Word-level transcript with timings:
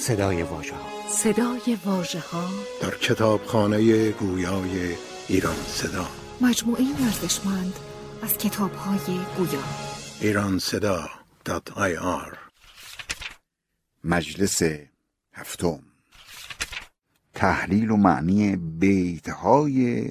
صدای 0.00 0.42
واژه 0.42 0.74
ها. 0.74 1.08
صدای 1.08 1.78
واژه 1.84 2.20
ها. 2.20 2.48
در 2.82 2.90
کتابخانه 2.90 4.10
گویای 4.10 4.94
ایران 5.28 5.54
صدا. 5.54 6.08
مجموعه 6.40 6.84
ارزشمند 7.04 7.74
از 8.22 8.38
کتاب 8.38 8.74
های 8.74 9.20
گویا. 9.36 9.62
ایران 10.20 10.58
صدا 10.58 11.08
آی 11.76 11.96
آر. 11.96 12.38
مجلس 14.04 14.62
هفتم. 15.32 15.82
تحلیل 17.34 17.90
و 17.90 17.96
معنی 17.96 18.56
بیت 18.56 19.28
های 19.28 20.08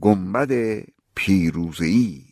گنبد 0.00 0.82
پیروزی 1.14 2.25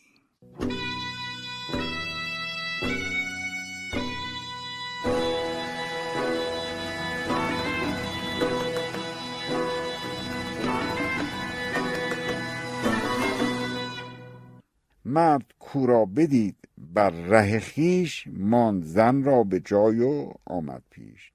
مرد 15.15 15.53
کورا 15.59 16.05
بدید 16.05 16.55
بر 16.77 17.09
ره 17.09 17.59
خیش 17.59 18.27
ماند 18.27 18.83
زن 18.83 19.23
را 19.23 19.43
به 19.43 19.59
جای 19.59 19.99
و 19.99 20.31
آمد 20.45 20.83
پیش. 20.89 21.31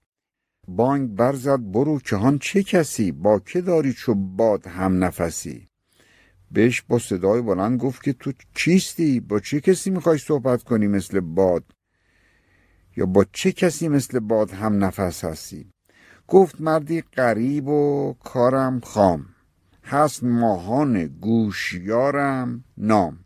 بانگ 0.69 1.09
برزد 1.09 1.61
برو 1.73 1.99
که 1.99 2.17
هان 2.17 2.39
چه 2.39 2.63
کسی؟ 2.63 3.13
با 3.13 3.39
که 3.39 3.61
داری 3.61 3.93
چو 3.93 4.15
باد 4.15 4.67
هم 4.67 5.05
نفسی؟ 5.05 5.69
بهش 6.51 6.83
با 6.83 6.99
صدای 6.99 7.43
بلند 7.43 7.81
گفت 7.81 8.03
که 8.03 8.13
تو 8.13 8.33
چیستی؟ 8.55 9.21
با 9.21 9.41
چه 9.41 9.61
کسی 9.61 9.91
می‌خوای 9.91 10.19
صحبت 10.19 10.63
کنی 10.63 10.87
مثل 10.87 11.21
باد؟ 11.21 11.65
یا 12.97 13.07
با 13.07 13.25
چه 13.33 13.53
کسی 13.53 13.89
مثل 13.89 14.19
باد 14.19 14.51
هم 14.51 14.85
نفس 14.85 15.25
هستی؟ 15.25 15.73
گفت 16.29 16.61
مردی 16.61 17.01
قریب 17.01 17.69
و 17.69 18.15
کارم 18.25 18.81
خام. 18.81 19.27
هست 19.85 20.25
ماهان 20.25 21.07
گوشیارم 21.07 22.65
نام. 22.79 23.25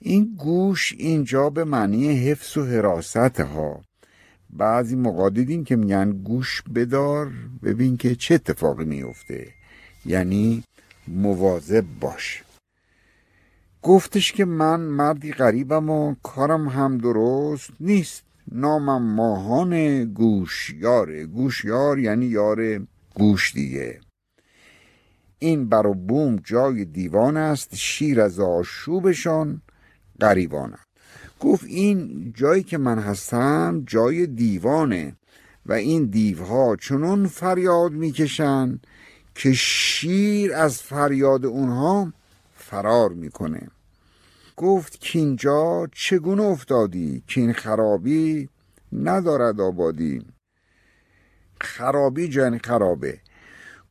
این 0.00 0.34
گوش 0.38 0.94
اینجا 0.98 1.50
به 1.50 1.64
معنی 1.64 2.08
حفظ 2.08 2.56
و 2.56 2.64
حراست 2.64 3.40
ها 3.40 3.82
بعضی 4.50 4.96
موقع 4.96 5.30
دیدیم 5.30 5.64
که 5.64 5.76
میگن 5.76 6.10
گوش 6.10 6.62
بدار 6.74 7.32
ببین 7.62 7.96
که 7.96 8.14
چه 8.14 8.34
اتفاقی 8.34 8.84
میفته. 8.84 9.48
یعنی 10.06 10.62
مواظب 11.08 11.84
باش. 12.00 12.42
گفتش 13.82 14.32
که 14.32 14.44
من 14.44 14.80
مردی 14.80 15.32
غریبم 15.32 15.90
و 15.90 16.14
کارم 16.22 16.68
هم 16.68 16.98
درست 16.98 17.70
نیست. 17.80 18.22
نامم 18.52 19.14
ماهان 19.14 20.04
گوشیاره 20.04 21.26
گوشیار 21.26 21.98
یعنی 21.98 22.26
یار 22.26 22.86
گوش 23.14 23.52
دیگه. 23.52 24.00
این 25.38 25.68
بر 25.68 25.82
بوم 25.82 26.36
جای 26.36 26.84
دیوان 26.84 27.36
است. 27.36 27.74
شیر 27.74 28.20
از 28.20 28.40
آشوبشان. 28.40 29.62
غریبانم. 30.20 30.78
گفت 31.40 31.64
این 31.64 32.32
جایی 32.36 32.62
که 32.62 32.78
من 32.78 32.98
هستم 32.98 33.84
جای 33.86 34.26
دیوانه 34.26 35.16
و 35.66 35.72
این 35.72 36.04
دیوها 36.04 36.76
چنون 36.76 37.26
فریاد 37.26 37.92
می‌کشن 37.92 38.80
که 39.34 39.52
شیر 39.52 40.54
از 40.54 40.82
فریاد 40.82 41.46
اونها 41.46 42.12
فرار 42.54 43.12
می‌کنه. 43.12 43.68
گفت 44.56 45.00
که 45.00 45.18
اینجا 45.18 45.88
چگونه 45.92 46.42
افتادی 46.42 47.22
که 47.26 47.40
این 47.40 47.52
خرابی 47.52 48.48
ندارد 48.92 49.60
آبادی؟ 49.60 50.24
خرابی 51.60 52.28
جن 52.28 52.58
خرابه. 52.58 53.18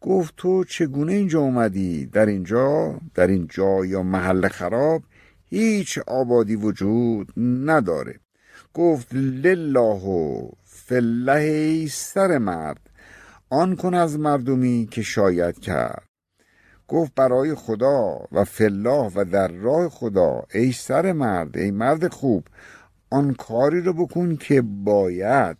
گفت 0.01 0.33
تو 0.37 0.63
چگونه 0.63 1.13
اینجا 1.13 1.39
اومدی؟ 1.39 2.05
در 2.05 2.25
اینجا؟ 2.25 2.99
در 3.13 3.27
این 3.27 3.47
جا 3.47 3.85
یا 3.85 4.03
محل 4.03 4.47
خراب؟ 4.47 5.03
هیچ 5.49 5.99
آبادی 6.07 6.55
وجود 6.55 7.33
نداره. 7.37 8.19
گفت 8.73 9.07
لله 9.13 9.79
و 10.05 10.49
فله 10.63 11.87
سر 11.87 12.37
مرد. 12.37 12.89
آن 13.49 13.75
کن 13.75 13.93
از 13.93 14.19
مردمی 14.19 14.87
که 14.91 15.01
شاید 15.01 15.59
کرد. 15.59 16.07
گفت 16.87 17.15
برای 17.15 17.55
خدا 17.55 18.19
و 18.31 18.43
فلاح 18.43 19.11
و 19.15 19.25
در 19.25 19.47
راه 19.47 19.89
خدا 19.89 20.43
ای 20.53 20.71
سر 20.71 21.11
مرد 21.11 21.57
ای 21.57 21.71
مرد 21.71 22.07
خوب 22.07 22.43
آن 23.09 23.33
کاری 23.33 23.81
رو 23.81 23.93
بکن 23.93 24.35
که 24.35 24.61
باید. 24.61 25.57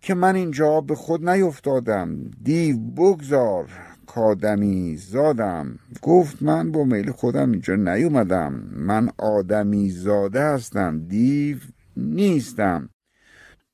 که 0.00 0.14
من 0.14 0.34
اینجا 0.34 0.80
به 0.80 0.94
خود 0.94 1.28
نیفتادم. 1.28 2.30
دیو 2.42 2.78
بگذار. 2.78 3.95
کادمی 4.16 4.96
زادم. 4.96 5.78
گفت 6.02 6.42
من 6.42 6.72
با 6.72 6.84
میل 6.84 7.10
خودم 7.10 7.52
اینجا 7.52 7.74
نیومدم. 7.74 8.52
من 8.72 9.08
آدمی 9.18 9.90
زاده 9.90 10.40
هستم. 10.40 11.06
دیو 11.08 11.56
نیستم. 11.96 12.88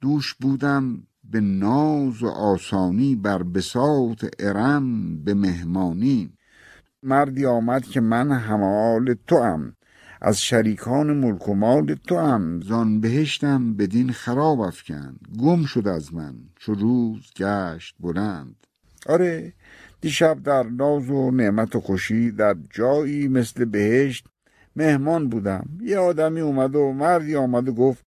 دوش 0.01 0.35
بودم 0.35 1.03
به 1.31 1.41
ناز 1.41 2.23
و 2.23 2.29
آسانی 2.29 3.17
بر 3.17 3.43
بساط 3.43 4.25
ارم 4.39 5.17
به 5.25 5.35
مهمانی. 5.35 6.33
مردی 7.03 7.47
آمد 7.47 7.83
که 7.83 8.01
من 8.01 8.33
همال 8.33 9.15
تو 9.27 9.43
هم 9.43 9.73
از 10.21 10.41
شریکان 10.41 11.17
ملک 11.17 11.49
و 11.49 11.55
مال 11.55 11.95
تو 11.95 12.19
هم 12.19 12.61
زان 12.61 13.01
بهشتم 13.01 13.75
بدین 13.75 14.13
خراب 14.13 14.61
افکند. 14.61 15.21
گم 15.39 15.65
شد 15.65 15.89
از 15.89 16.15
من. 16.15 16.35
چو 16.57 16.75
روز 16.75 17.31
گشت 17.37 17.95
بلند. 18.01 18.57
آره 19.07 19.53
دیشب 20.03 20.43
در 20.43 20.63
ناز 20.63 21.11
و 21.11 21.31
نعمت 21.31 21.77
و 21.77 21.81
خوشی 21.81 22.31
در 22.31 22.57
جایی 22.71 23.29
مثل 23.29 23.65
بهشت 23.65 24.27
مهمان 24.77 25.29
بودم. 25.29 25.69
یه 25.83 25.99
آدمی 25.99 26.41
اومد 26.41 26.77
و 26.77 26.93
مردی 26.93 27.37
آمد 27.37 27.69
و 27.69 27.73
گفت 27.75 28.05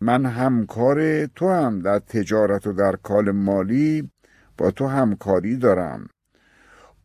من 0.00 0.26
همکار 0.26 1.26
تو 1.26 1.48
هم 1.48 1.78
در 1.78 1.98
تجارت 1.98 2.66
و 2.66 2.72
در 2.72 2.96
کال 2.96 3.30
مالی 3.30 4.10
با 4.58 4.70
تو 4.70 4.86
همکاری 4.86 5.56
دارم. 5.56 6.08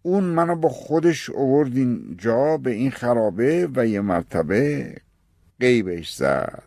اون 0.01 0.23
منو 0.23 0.55
با 0.55 0.69
خودش 0.69 1.29
اوورد 1.29 1.77
اینجا 1.77 2.57
به 2.57 2.71
این 2.71 2.91
خرابه 2.91 3.69
و 3.75 3.87
یه 3.87 4.01
مرتبه 4.01 4.95
قیبش 5.59 6.15
زد. 6.15 6.63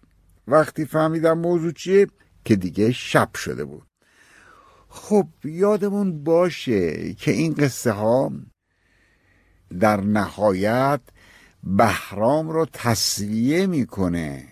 وقتی 0.49 0.85
فهمیدم 0.85 1.39
موضوع 1.39 1.73
چیه؟ 1.73 2.07
که 2.45 2.57
دیگه 2.57 2.93
شب 2.93 3.29
شده 3.35 3.65
بود. 3.65 3.88
خب 4.99 5.29
یادمون 5.45 6.25
باشه 6.25 7.15
که 7.15 7.31
این 7.31 7.55
قصه 7.55 7.91
ها 7.91 8.33
در 9.81 10.01
نهایت 10.01 11.01
بهرام 11.63 12.49
رو 12.49 12.67
تصویه 12.73 13.67
می‌کنه 13.67 14.45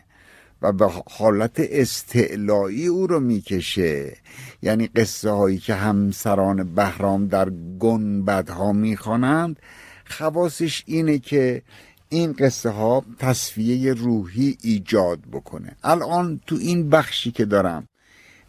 و 0.63 0.73
به 0.73 0.91
حالت 1.11 1.57
استعلایی 1.59 2.87
او 2.87 3.07
رو 3.07 3.21
می‌کشه. 3.21 4.17
یعنی 4.63 4.87
قصه 4.87 5.31
هایی 5.31 5.59
که 5.59 5.75
همسران 5.75 6.75
بهرام 6.75 7.27
در 7.27 7.51
گنبدها 7.79 8.73
می‌خوانند 8.73 9.61
خواستش 10.05 10.85
اینه 10.87 11.19
که 11.19 11.63
این 12.09 12.33
قصه 12.33 12.71
ها 12.71 13.05
تصفیه 13.19 13.95
روحی 13.95 14.59
ایجاد 14.63 15.21
بکنه. 15.33 15.77
الان 15.85 16.41
تو 16.47 16.57
این 16.57 16.91
بخشی 16.91 17.31
که 17.31 17.45
دارم 17.45 17.89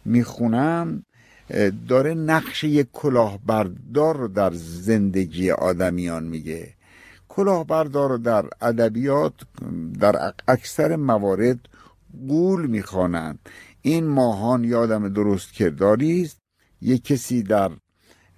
می‌خونم 0.04 1.04
داره 1.88 2.14
نقش 2.14 2.64
یک 2.64 2.86
کلاهبردار 2.92 4.28
در 4.28 4.52
زندگی 4.54 5.50
آدمیان 5.50 6.24
میگه. 6.24 6.74
کلاهبردار 7.28 8.10
رو 8.10 8.18
در 8.18 8.44
ادبیات 8.60 9.32
در 10.00 10.32
اکثر 10.48 10.96
موارد 10.96 11.58
قول 12.28 12.66
می‌خوانند. 12.66 13.38
این 13.82 14.06
ماهان 14.06 14.64
یادم 14.64 15.08
درست 15.08 15.52
کرداری 15.52 16.22
است. 16.22 16.38
یک 16.82 17.04
کسی 17.04 17.42
در 17.42 17.70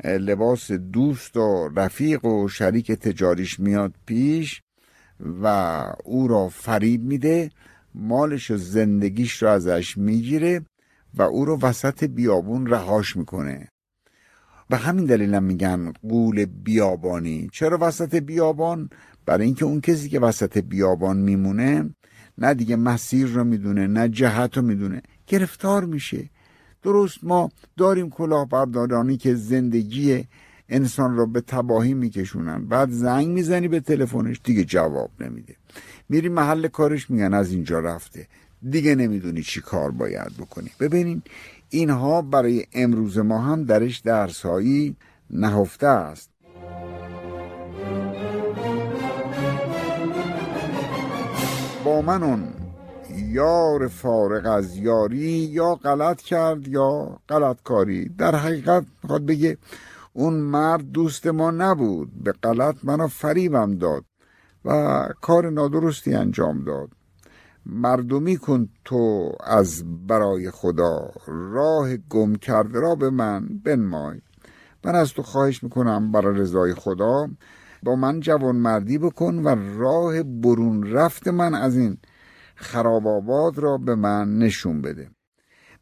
لباس 0.04 0.72
دوست 0.72 1.36
و 1.36 1.68
رفیق 1.76 2.24
و 2.24 2.48
شریک 2.48 2.92
تجاریش 2.92 3.60
میاد 3.60 3.94
پیش 4.06 4.62
و 5.42 5.46
او 6.04 6.28
را 6.28 6.48
فریب 6.48 7.02
میده. 7.02 7.50
مالش 7.94 8.50
و 8.50 8.56
زندگیش 8.56 9.42
رو 9.42 9.48
ازش 9.48 9.98
می‌گیره. 9.98 10.62
و 11.14 11.22
او 11.22 11.44
رو 11.44 11.58
وسط 11.62 12.04
بیابون 12.04 12.66
رهاش 12.66 13.16
می‌کنه. 13.16 13.68
به 14.68 14.76
همین 14.76 15.04
دلیل 15.04 15.34
هم 15.34 15.42
میگن 15.42 15.92
قول 15.92 16.44
بیابانی. 16.44 17.48
چرا 17.52 17.78
وسط 17.80 18.14
بیابان؟ 18.14 18.90
برای 19.26 19.46
اینکه 19.46 19.64
اون 19.64 19.80
کسی 19.80 20.08
که 20.08 20.20
وسط 20.20 20.58
بیابان 20.58 21.16
میمونه 21.16 21.94
نه 22.38 22.54
دیگه 22.54 22.76
مسیر 22.76 23.26
رو 23.26 23.44
می‌دونه 23.44 23.86
نه 23.86 24.08
جهت 24.08 24.56
رو 24.56 24.62
می‌دونه. 24.62 25.02
گرفتار 25.26 25.84
میشه. 25.84 26.30
درست 26.82 27.18
ما 27.22 27.50
داریم 27.76 28.10
کلاهبردارانی 28.10 29.16
که 29.16 29.34
زندگی 29.34 30.24
انسان 30.68 31.16
را 31.16 31.26
به 31.26 31.40
تباهی 31.40 31.94
میکشونن. 31.94 32.66
بعد 32.66 32.90
زنگ 32.90 33.28
می‌زنی 33.28 33.68
به 33.68 33.80
تلفنش 33.80 34.40
دیگه 34.44 34.64
جواب 34.64 35.10
نمیده. 35.20 35.56
میری 36.08 36.28
محل 36.28 36.68
کارش 36.68 37.10
میگن 37.10 37.34
از 37.34 37.52
اینجا 37.52 37.80
رفته. 37.80 38.26
دیگه 38.68 38.94
نمی‌دونی 38.94 39.42
چی 39.42 39.60
کار 39.60 39.90
باید 39.90 40.36
بکنی. 40.38 40.70
ببینین 40.80 41.22
اینها 41.68 42.22
برای 42.22 42.64
امروز 42.72 43.18
ما 43.18 43.38
هم 43.38 43.64
درش 43.64 43.98
درسهایی 43.98 44.96
نهفته 45.30 45.86
است. 45.86 46.30
با 51.84 52.02
من 52.02 52.22
اون 52.22 52.48
یار 53.14 53.88
فارغ 53.88 54.46
از 54.46 54.76
یاری 54.76 55.28
یا 55.28 55.74
غلط 55.74 56.20
کرد 56.20 56.68
یا 56.68 57.18
غلط 57.28 57.62
کاری 57.64 58.08
در 58.08 58.34
حقیقت 58.34 58.84
می‌خواد 59.02 59.26
بگه 59.26 59.58
اون 60.12 60.34
مرد 60.34 60.92
دوست 60.92 61.26
ما 61.26 61.50
نبود 61.50 62.22
به 62.24 62.32
غلط 62.32 62.76
منو 62.82 63.08
فریبم 63.08 63.78
داد 63.78 64.04
و 64.64 65.08
کار 65.20 65.50
نادرستی 65.50 66.14
انجام 66.14 66.64
داد. 66.64 66.88
مردمی 67.66 68.36
کن 68.36 68.68
تو 68.84 69.32
از 69.44 69.84
برای 70.06 70.50
خدا. 70.50 71.10
راه 71.26 71.96
گم 71.96 72.34
کرده 72.34 72.80
را 72.80 72.94
به 72.94 73.10
من 73.10 73.48
بنمای. 73.64 74.20
من 74.84 74.94
از 74.94 75.12
تو 75.12 75.22
خواهش 75.22 75.62
می‌کنم 75.62 76.12
برای 76.12 76.38
رضای 76.38 76.74
خدا 76.74 77.28
با 77.82 77.96
من 77.96 78.20
جوان 78.20 78.56
مردی 78.56 78.98
بکن 78.98 79.34
و 79.34 79.78
راه 79.78 80.22
برون 80.22 80.82
رفت 80.82 81.28
من 81.28 81.54
از 81.54 81.76
این 81.76 81.96
خراب 82.54 83.06
آباد 83.06 83.58
را 83.58 83.78
به 83.78 83.94
من 83.94 84.38
نشون 84.38 84.82
بده. 84.82 85.10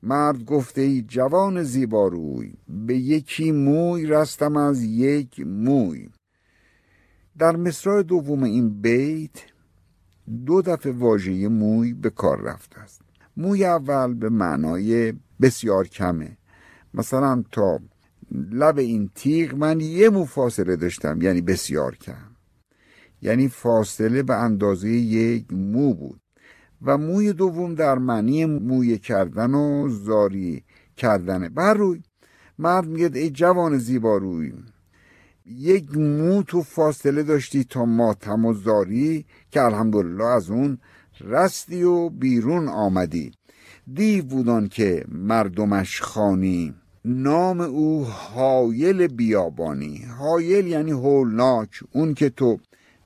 مرد 0.03 0.45
گفته 0.45 0.81
ای 0.81 1.03
جوان 1.03 1.63
زیباروی 1.63 2.55
به 2.69 2.97
یکی 2.97 3.53
موی 3.53 4.07
رستم 4.07 4.57
از 4.57 4.83
یک 4.83 5.41
موی. 5.47 6.09
در 7.39 7.57
مصرع 7.57 8.03
دوم 8.03 8.43
این 8.43 8.81
بیت 8.81 9.43
دو 10.47 10.63
دفعه 10.63 10.93
واژه 10.93 11.49
موی 11.49 11.93
به 11.93 12.11
کار 12.11 12.41
رفته 12.41 12.81
است. 12.81 13.03
موی 13.37 13.65
اول 13.65 14.15
به 14.15 14.29
معنای 14.29 15.13
بسیار 15.41 15.89
کمه. 15.89 16.37
مثلا 16.95 17.45
تا 17.53 17.79
لب 18.33 18.79
این 18.79 19.11
تیغ 19.15 19.55
من 19.55 19.81
یه 19.81 20.11
مو 20.11 20.25
فاصله 20.25 20.77
داشتم 20.77 21.23
یعنی 21.23 21.41
بسیار 21.41 21.97
کم. 21.97 22.29
یعنی 23.23 23.49
فاصله 23.49 24.23
به 24.23 24.35
اندازه 24.35 24.89
یک 24.89 25.53
مو 25.53 25.95
بود. 25.95 26.21
و 26.83 26.99
موی 26.99 27.33
دوم 27.33 27.75
در 27.75 27.99
معنی 27.99 28.45
موی 28.45 28.99
کردن 28.99 29.55
و 29.55 29.89
زاری 29.89 30.65
کردنه. 30.97 31.49
بر 31.49 31.75
روی 31.75 32.03
مرد 32.59 32.87
میگه 32.87 33.11
ای 33.15 33.31
جوان 33.31 33.79
زیباروی 33.79 34.53
یک 35.57 35.97
مو 35.97 36.43
تو 36.43 36.63
فاصله 36.63 37.23
داشتی 37.23 37.65
تا 37.65 37.85
ماتم 37.85 38.45
و 38.45 38.55
زاری 38.55 39.27
که 39.51 39.63
الحمدلله 39.63 40.25
از 40.25 40.51
اون 40.51 40.79
رستی 41.21 41.83
و 41.83 42.09
بیرون 42.09 42.69
آمدی. 42.69 43.33
دیو 43.95 44.25
بودان 44.25 44.69
که 44.69 45.05
مردمش 45.09 46.01
خانی. 46.01 46.75
نام 47.05 47.61
او 47.61 48.05
حایل 48.05 49.07
بیابانی. 49.07 50.05
حایل 50.19 50.67
یعنی 50.67 50.91
هولناک. 50.91 51.71
اون 51.93 52.15
که 52.15 52.31
تو 52.31 52.59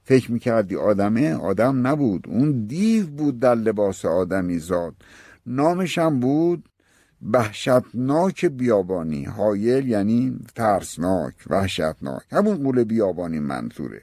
فکر 0.04 0.32
می‌کردی 0.32 0.76
آدمه 0.76 1.34
آدم 1.34 1.86
نبود. 1.86 2.24
اون 2.28 2.66
دیو 2.66 3.06
بود 3.06 3.40
در 3.40 3.54
لباس 3.54 4.04
آدمی 4.04 4.58
زاد. 4.58 4.94
نامش 5.46 5.98
هم 5.98 6.20
بود 6.20 6.68
وحشتناک 7.30 8.44
بیابانی 8.44 9.24
حایل 9.24 9.88
یعنی 9.88 10.38
ترسناک 10.54 11.34
وحشتناک. 11.50 12.22
همون 12.32 12.56
قول 12.56 12.84
بیابانی 12.84 13.38
منظوره. 13.38 14.02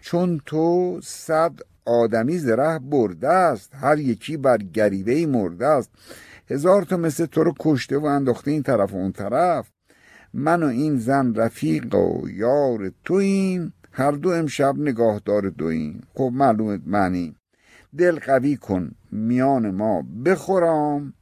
چون 0.00 0.40
تو 0.46 1.00
صد 1.02 1.52
آدمی 1.84 2.38
زره 2.38 2.78
برده 2.78 3.28
است 3.28 3.74
هر 3.74 3.98
یکی 3.98 4.36
بر 4.36 4.58
گریبه 4.58 5.26
مرده 5.26 5.66
است. 5.66 5.90
هزار 6.50 6.82
تا 6.82 6.96
مثل 6.96 7.26
تو 7.26 7.44
رو 7.44 7.54
کشته 7.60 7.98
و 7.98 8.04
انداخته 8.04 8.50
این 8.50 8.62
طرف 8.62 8.92
و 8.92 8.96
اون 8.96 9.12
طرف. 9.12 9.70
من 10.34 10.62
و 10.62 10.66
این 10.66 10.98
زن 10.98 11.34
رفیق 11.34 11.94
و 11.94 12.28
یار 12.28 12.92
تو 13.04 13.14
این 13.14 13.72
هر 13.92 14.10
دو 14.12 14.30
امشب 14.30 14.74
نگاهدار 14.78 15.48
دوین 15.48 16.02
خب 16.14 16.30
معلومت 16.34 16.80
معنی. 16.86 17.36
دل 17.98 18.18
قوی 18.18 18.56
کن 18.56 18.90
میان 19.12 19.70
ما 19.70 20.04
بخورام. 20.24 21.12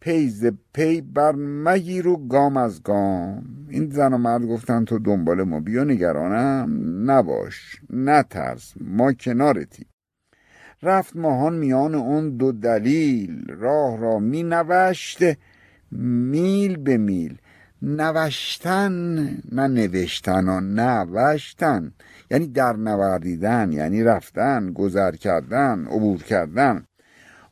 پیز 0.00 0.46
پی 0.74 1.00
بر 1.00 1.32
مگیر 1.36 2.08
و 2.08 2.26
گام 2.26 2.56
از 2.56 2.82
گام. 2.82 3.66
این 3.68 3.90
زن 3.90 4.12
و 4.12 4.18
مرد 4.18 4.46
گفتن 4.46 4.84
تو 4.84 4.98
دنبال 4.98 5.42
ما 5.42 5.60
بیا 5.60 5.84
نگرانم. 5.84 7.10
نباش 7.10 7.80
نترس 7.90 8.74
ما 8.80 9.12
کنارتی. 9.12 9.86
رفت 10.82 11.16
ماهان 11.16 11.58
میان 11.58 11.94
اون 11.94 12.36
دو 12.36 12.52
دلیل. 12.52 13.50
راه 13.50 13.98
را 13.98 14.18
می 14.18 14.42
نوشت 14.42 15.18
میل 15.90 16.76
به 16.76 16.96
میل. 16.96 17.38
نوشتن 17.82 18.92
نه 19.52 19.68
نوشتن 19.68 20.48
و 20.48 20.60
نوشتن. 20.60 21.92
یعنی 22.30 22.46
در 22.46 22.76
نوردیدن 22.76 23.72
یعنی 23.72 24.02
رفتن 24.02 24.72
گذر 24.72 25.12
کردن 25.12 25.86
عبور 25.86 26.22
کردن. 26.22 26.84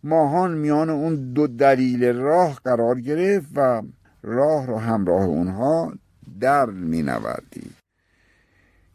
ماهان 0.04 0.54
میان 0.54 0.90
اون 0.90 1.32
دو 1.32 1.46
دلیل 1.46 2.04
راه 2.04 2.60
قرار 2.64 3.00
گرفت 3.00 3.48
و 3.54 3.82
راه 4.22 4.66
را 4.66 4.78
همراه 4.78 5.24
اونها 5.24 5.92
در 6.40 6.66
می 6.66 7.02
نوردید 7.02 7.74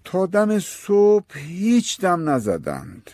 تا 0.04 0.26
دم 0.26 0.60
صبح 0.60 1.38
هیچ 1.38 2.02
دم 2.02 2.30
نزدند. 2.30 3.12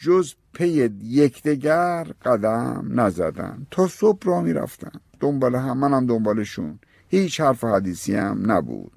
جز 0.00 0.34
پی 0.52 0.90
یکدیگر 1.02 2.06
قدم 2.24 3.00
نزدند. 3.00 3.66
تا 3.70 3.86
صبح 3.86 4.20
را 4.24 4.40
می 4.40 4.52
رفتن 4.52 5.00
دنبال 5.20 5.54
هم 5.54 5.78
منم 5.78 6.06
دنبالشون. 6.06 6.78
هیچ 7.08 7.40
حرف 7.40 7.64
حدیثی 7.64 8.14
هم 8.14 8.52
نبود. 8.52 8.92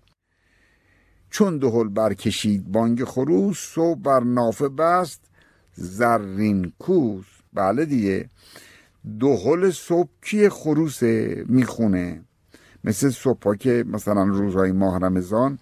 چون 1.30 1.58
دهل 1.58 1.88
برکشید 1.88 2.72
بانگ 2.72 3.04
خروس 3.04 3.58
صبح 3.58 4.00
بر 4.00 4.20
نافه 4.20 4.70
بست 4.70 5.22
زرین 5.74 6.74
کوس 6.80 7.33
بله 7.54 7.86
دیگه. 7.86 8.30
دهل 9.20 9.72
کی 10.22 10.50
خروس 10.50 11.04
می‌خونه؟ 11.48 12.24
مثل 12.84 13.10
صبح 13.10 13.56
که 13.56 13.86
مثلا 13.88 14.24
روزهای 14.24 14.72
ماه 14.72 15.00
رمضان 15.00 15.60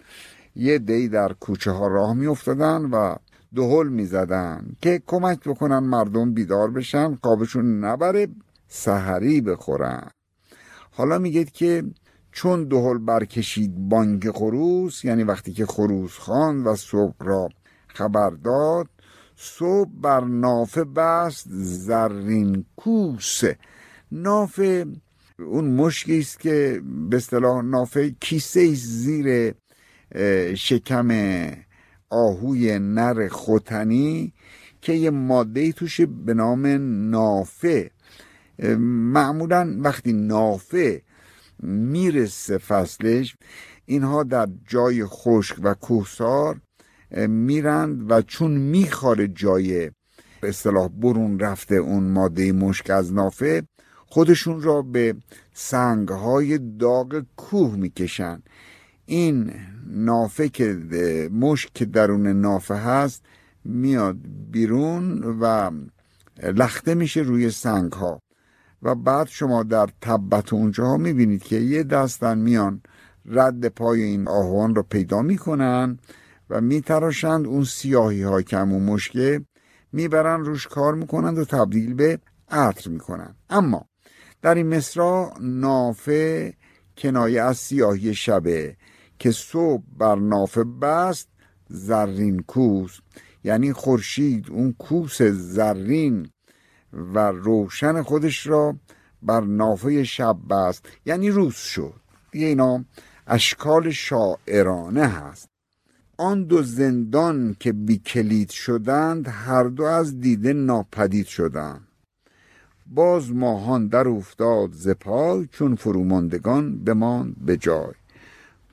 یه 0.56 0.78
دی 0.78 1.08
در 1.08 1.32
کوچه 1.32 1.70
ها 1.70 1.86
راه 1.86 2.14
میافتادن 2.14 2.84
و 2.84 3.14
دهل 3.54 3.88
می‌زدن 3.88 4.76
که 4.80 5.02
کمک 5.06 5.48
بکنن 5.48 5.78
مردم 5.78 6.34
بیدار 6.34 6.70
بشن 6.70 7.14
قابشون 7.14 7.84
نبره 7.84 8.28
سحری 8.68 9.40
بخورن. 9.40 10.10
حالا 10.90 11.18
میگید 11.18 11.50
که 11.50 11.84
چون 12.32 12.64
دهل 12.64 12.98
برکشید 12.98 13.88
بانگ 13.88 14.30
خروس 14.30 15.04
یعنی 15.04 15.24
وقتی 15.24 15.52
که 15.52 15.66
خروس 15.66 16.18
خان 16.18 16.64
و 16.64 16.76
صبح 16.76 17.14
را 17.20 17.48
خبر 17.88 18.30
داد 18.30 18.86
صبح 19.44 19.90
بر 20.00 20.24
نافه 20.24 20.84
بست 20.84 21.46
زرین 21.50 22.64
کوس 22.76 23.42
نافه 24.12 24.86
اون 25.38 25.64
مشکی 25.64 26.18
است 26.18 26.40
که 26.40 26.82
به 27.10 27.16
اصطلاح 27.16 27.64
نافه 27.64 28.10
کیسه 28.20 28.74
زیر 28.74 29.54
شکم 30.54 31.08
آهوی 32.10 32.78
نر 32.78 33.28
خوتنی 33.28 34.32
که 34.80 34.92
یه 34.92 35.10
ماده 35.10 35.72
توش 35.72 36.00
به 36.00 36.34
نام 36.34 36.66
نافه. 37.10 37.90
معمولا 39.12 39.76
وقتی 39.80 40.12
نافه 40.12 41.02
می‌رسه 41.62 42.58
فصلش 42.58 43.36
اینها 43.86 44.22
در 44.22 44.48
جای 44.68 45.04
خشک 45.06 45.56
و 45.62 45.74
کوهسار 45.74 46.60
میرند 47.16 48.10
و 48.10 48.22
چون 48.22 48.50
میخواره 48.50 49.28
جای 49.28 49.90
اصطلاح 50.42 50.88
برون 50.88 51.38
رفته 51.38 51.74
اون 51.74 52.02
ماده 52.02 52.52
مشک 52.52 52.90
از 52.90 53.12
نافه 53.12 53.62
خودشون 54.06 54.62
را 54.62 54.82
به 54.82 55.16
سنگهای 55.54 56.58
داغ 56.58 57.24
کوه 57.36 57.76
می‌کشن. 57.76 58.42
این 59.06 59.52
نافه 59.86 60.48
که 60.48 60.78
مشک 61.32 61.72
که 61.74 61.84
درون 61.84 62.26
نافه 62.26 62.74
هست 62.74 63.22
میاد 63.64 64.16
بیرون 64.50 65.22
و 65.40 65.70
لخته 66.42 66.94
میشه 66.94 67.20
روی 67.20 67.50
سنگ 67.50 67.92
ها 67.92 68.20
و 68.82 68.94
بعد 68.94 69.28
شما 69.28 69.62
در 69.62 69.88
تبت 70.00 70.52
اونجاها 70.52 70.96
می‌بینید 70.96 71.42
که 71.42 71.56
یه 71.56 71.82
دستن 71.82 72.38
میان 72.38 72.82
رد 73.26 73.68
پای 73.68 74.02
این 74.02 74.28
آهوان 74.28 74.74
رو 74.74 74.82
پیدا 74.82 75.22
می‌کنن 75.22 75.98
و 76.52 76.60
میتراشند 76.60 77.46
اون 77.46 77.64
سیاهی 77.64 78.22
ها 78.22 78.42
که 78.42 78.56
همون 78.56 78.82
مشکه 78.82 79.44
می‌برن 79.92 80.44
روش 80.44 80.66
کار 80.66 80.94
می‌کنند 80.94 81.38
و 81.38 81.44
تبدیل 81.44 81.94
به 81.94 82.18
عطر 82.50 82.90
می‌کنن 82.90 83.34
اما 83.50 83.86
در 84.42 84.54
این 84.54 84.66
مصرا 84.76 85.32
نافه 85.40 86.54
کنایه 86.98 87.42
از 87.42 87.56
سیاهی 87.56 88.14
شبه 88.14 88.76
که 89.18 89.30
صبح 89.30 89.82
بر 89.98 90.14
نافه 90.14 90.64
بست 90.64 91.28
زرین 91.68 92.42
کوس 92.42 92.98
یعنی 93.44 93.72
خورشید 93.72 94.50
اون 94.50 94.72
کوس 94.72 95.22
زرین 95.22 96.30
و 96.92 97.18
روشن 97.18 98.02
خودش 98.02 98.46
را 98.46 98.76
بر 99.22 99.40
نافه 99.40 100.04
شب 100.04 100.36
بست 100.50 100.88
یعنی 101.06 101.30
روز 101.30 101.54
شد. 101.54 101.94
دیگه 102.30 102.46
اینا 102.46 102.84
اشکال 103.26 103.90
شاعرانه 103.90 105.06
هست. 105.06 105.51
آن 106.22 106.44
دو 106.44 106.62
زندان 106.62 107.56
که 107.60 107.72
بی 107.72 107.98
کلید 107.98 108.50
شدند 108.50 109.28
هر 109.28 109.64
دو 109.64 109.82
از 109.82 110.20
دیده 110.20 110.52
ناپدید 110.52 111.26
شدند. 111.26 111.88
باز 112.86 113.32
ماهان 113.32 113.86
در 113.86 114.08
افتاد 114.08 114.72
ز 114.72 114.88
پای 114.88 115.48
چون 115.52 115.74
فروماندگان 115.74 116.84
بماند 116.84 117.36
به 117.46 117.56
جای. 117.56 117.94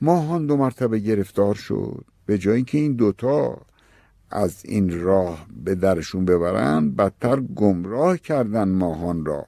ماهان 0.02 0.46
دو 0.46 0.58
مرتبه 0.58 1.00
گرفتار 1.00 1.56
شد 1.56 2.06
به 2.26 2.38
جایی 2.38 2.64
که 2.64 2.78
این 2.78 2.94
دوتا 2.94 3.58
از 4.32 4.66
این 4.66 5.02
راه 5.02 5.46
به 5.64 5.76
درشون 5.76 6.26
ببرن 6.26 6.92
بدتر 6.92 7.40
گمراه 7.40 8.18
کردن 8.18 8.70
ماهان 8.70 9.26
را. 9.26 9.48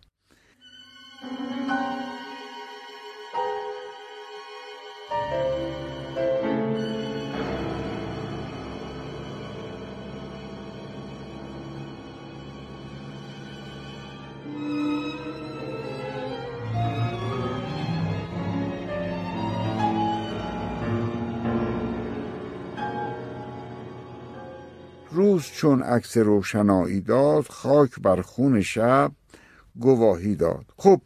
چون 25.61 25.81
عکس 25.81 26.17
روشنایی 26.17 27.01
داد 27.01 27.45
خاک 27.49 27.99
بر 27.99 28.21
خون 28.21 28.61
شب 28.61 29.11
گواهی 29.75 30.35
داد. 30.35 30.65
خب 30.77 31.01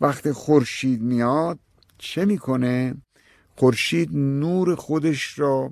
وقتی 0.00 0.32
خورشید 0.32 1.02
میاد 1.02 1.58
چه 1.98 2.24
می‌کنه؟ 2.24 2.94
خورشید 3.56 4.10
نور 4.12 4.74
خودش 4.74 5.38
را 5.38 5.70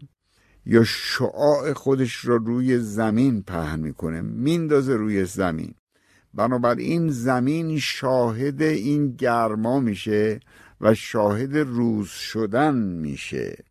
یا 0.67 0.85
شعاع 0.85 1.73
خودش 1.73 2.25
را 2.25 2.37
روی 2.37 2.79
زمین 2.79 3.43
پهن 3.43 3.81
می‌کنه 3.81 4.21
میندازه 4.21 4.97
روی 4.97 5.25
زمین. 5.25 5.75
بنابراین 6.35 7.11
زمین 7.11 7.79
شاهد 7.79 8.63
این 8.63 9.17
گرما 9.17 9.81
میشه 9.81 10.41
و 10.81 10.95
شاهد 10.95 11.57
روز 11.57 12.09
شدن 12.09 12.75
میشه. 12.75 13.65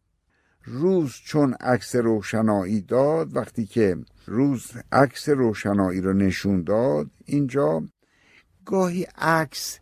روز 0.66 1.14
چون 1.26 1.54
عکس 1.54 1.96
روشنایی 1.96 2.82
داد 2.82 3.36
وقتی 3.36 3.66
که 3.66 3.98
روز 4.26 4.72
عکس 4.92 5.30
روشنایی 5.30 6.02
رو 6.02 6.14
نشون 6.14 6.64
داد 6.64 7.08
اینجا 7.26 7.84
گاهی 8.66 9.08
عکس 9.18 9.80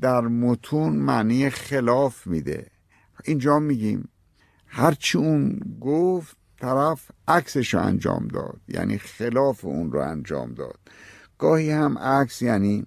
در 0.00 0.20
متون 0.20 0.92
معنی 0.96 1.50
خلاف 1.50 2.26
میده. 2.26 2.66
اینجا 3.24 3.58
میگیم 3.58 4.08
هرچی 4.66 5.18
اون 5.18 5.60
گفت 5.80 6.36
طرف 6.60 7.10
عکسش 7.28 7.74
رو 7.74 7.80
انجام 7.80 8.28
داد 8.28 8.60
یعنی 8.68 8.98
خلاف 8.98 9.64
اون 9.64 9.92
رو 9.92 10.00
انجام 10.00 10.54
داد. 10.54 10.78
گاهی 11.38 11.70
هم 11.70 11.98
عکس 11.98 12.42
یعنی 12.42 12.86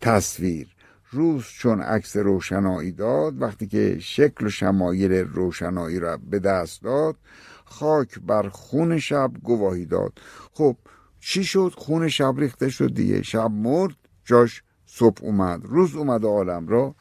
تصویر. 0.00 0.77
روز 1.10 1.44
چون 1.44 1.80
عکس 1.80 2.16
روشنایی 2.16 2.92
داد 2.92 3.42
وقتی 3.42 3.66
که 3.66 3.98
شکل 3.98 4.46
و 4.46 4.50
شمایل 4.50 5.12
روشنایی 5.12 5.98
را 5.98 6.16
به 6.16 6.38
دست 6.38 6.82
داد 6.82 7.16
خاک 7.64 8.18
بر 8.18 8.48
خون 8.48 8.98
شب 8.98 9.32
گواهی 9.42 9.86
داد. 9.86 10.12
خب 10.52 10.76
چی 11.20 11.44
شد؟ 11.44 11.72
خون 11.76 12.08
شب 12.08 12.34
ریخته 12.36 12.68
شد 12.68 12.94
دیگه. 12.94 13.22
شب 13.22 13.50
مرد 13.50 13.96
جاش 14.24 14.62
صبح 14.86 15.24
اومد. 15.24 15.60
روز 15.64 15.96
اومد 15.96 16.24
عالم 16.24 16.68
را 16.68 16.94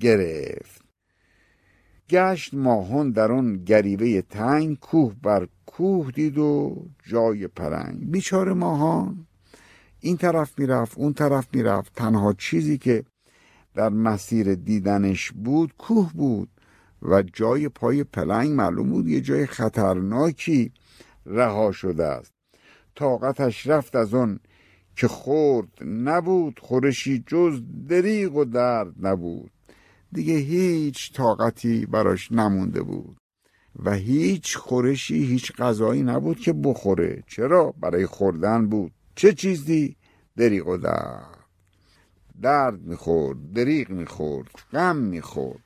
گرفت. 0.00 0.82
گشت 2.08 2.54
ماهان 2.54 3.10
در 3.10 3.32
آن 3.32 3.64
گریبه 3.64 4.22
تنگ 4.22 4.78
کوه 4.78 5.14
بر 5.22 5.48
کوه 5.66 6.10
دید 6.10 6.38
و 6.38 6.82
جای 7.04 7.46
پرنگ. 7.46 8.10
بیچاره 8.10 8.52
ماهان 8.52 9.26
این 10.06 10.16
طرف 10.16 10.58
می‌رفت 10.58 10.98
اون 10.98 11.12
طرف 11.12 11.48
می‌رفت. 11.52 11.94
تنها 11.94 12.32
چیزی 12.32 12.78
که 12.78 13.04
در 13.74 13.88
مسیر 13.88 14.54
دیدنش 14.54 15.32
بود 15.32 15.74
کوه 15.78 16.12
بود 16.14 16.48
و 17.02 17.22
جای 17.22 17.68
پای 17.68 18.04
پلنگ 18.04 18.50
معلوم 18.50 18.90
بود 18.90 19.08
یه 19.08 19.20
جای 19.20 19.46
خطرناکی 19.46 20.72
رها 21.26 21.72
شده 21.72 22.04
است. 22.04 22.32
طاقتش 22.94 23.66
رفت 23.66 23.96
از 23.96 24.14
آن 24.14 24.40
که 24.96 25.08
خورد 25.08 25.68
نبود 25.84 26.58
خورشی 26.58 27.24
جز 27.26 27.62
دریغ 27.88 28.36
و 28.36 28.44
درد 28.44 29.06
نبود. 29.06 29.50
دیگه 30.12 30.34
هیچ 30.34 31.12
طاقتی 31.12 31.86
براش 31.86 32.32
نمونده 32.32 32.82
بود 32.82 33.16
و 33.84 33.92
هیچ 33.92 34.56
خورشی 34.56 35.24
هیچ 35.24 35.52
غذایی 35.52 36.02
نبود 36.02 36.40
که 36.40 36.52
بخوره. 36.52 37.22
چرا؟ 37.26 37.74
برای 37.80 38.06
خوردن 38.06 38.66
بود. 38.66 38.92
چه 39.14 39.32
چیزی؟ 39.32 39.95
دریغ 40.36 40.68
و 40.68 40.76
درد. 40.76 41.38
درد 42.42 42.80
می‌خورد 42.82 43.52
دریغ 43.52 43.90
می‌خورد 43.90 44.48
غم 44.72 44.96
می‌خورد. 44.96 45.62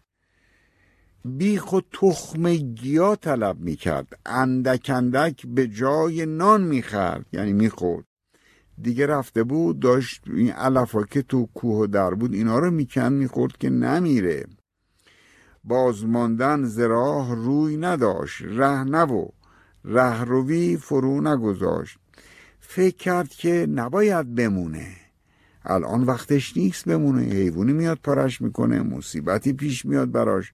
بیخ 1.25 1.73
و 1.73 1.81
تخم 1.93 2.55
گیا 2.57 3.17
طلب 3.17 3.61
می‌کرد. 3.61 4.19
اندک 4.27 4.91
اندک 4.95 5.47
به 5.47 5.67
جای 5.67 6.27
نان 6.27 6.63
می‌خرد 6.63 7.27
یعنی 7.33 7.53
می‌خورد. 7.53 8.05
دیگه 8.83 9.07
رفته 9.07 9.45
بود 9.45 9.81
داشت 9.81 10.23
این 10.27 10.53
علفا 10.53 11.03
که 11.03 11.23
تو 11.23 11.49
کوه 11.55 11.79
و 11.79 11.87
در 11.87 12.15
بود 12.15 12.35
اینا 12.35 12.59
رو 12.59 12.71
میکن 12.71 13.13
می‌خورد 13.13 13.57
که 13.57 13.71
نمیره. 13.71 14.47
بازماندن 15.65 16.65
زراح 16.65 17.35
روی 17.35 17.77
نداشت 17.77 18.43
ره 18.43 18.85
نبو 18.85 19.29
رهروی 19.85 20.77
فرو 20.77 21.21
نگذاشت. 21.21 21.99
فکر 22.73 22.97
کرد 22.97 23.29
که 23.29 23.67
نباید 23.75 24.35
بمونه. 24.35 24.87
الان 25.65 26.03
وقتش 26.03 26.57
نیست 26.57 26.85
بمونه. 26.85 27.23
حیوانی 27.23 27.73
میاد 27.73 27.99
پارش 28.03 28.41
می‌کنه 28.41 28.83
مصیبتی 28.83 29.53
پیش 29.53 29.85
میاد 29.85 30.11
براش. 30.11 30.53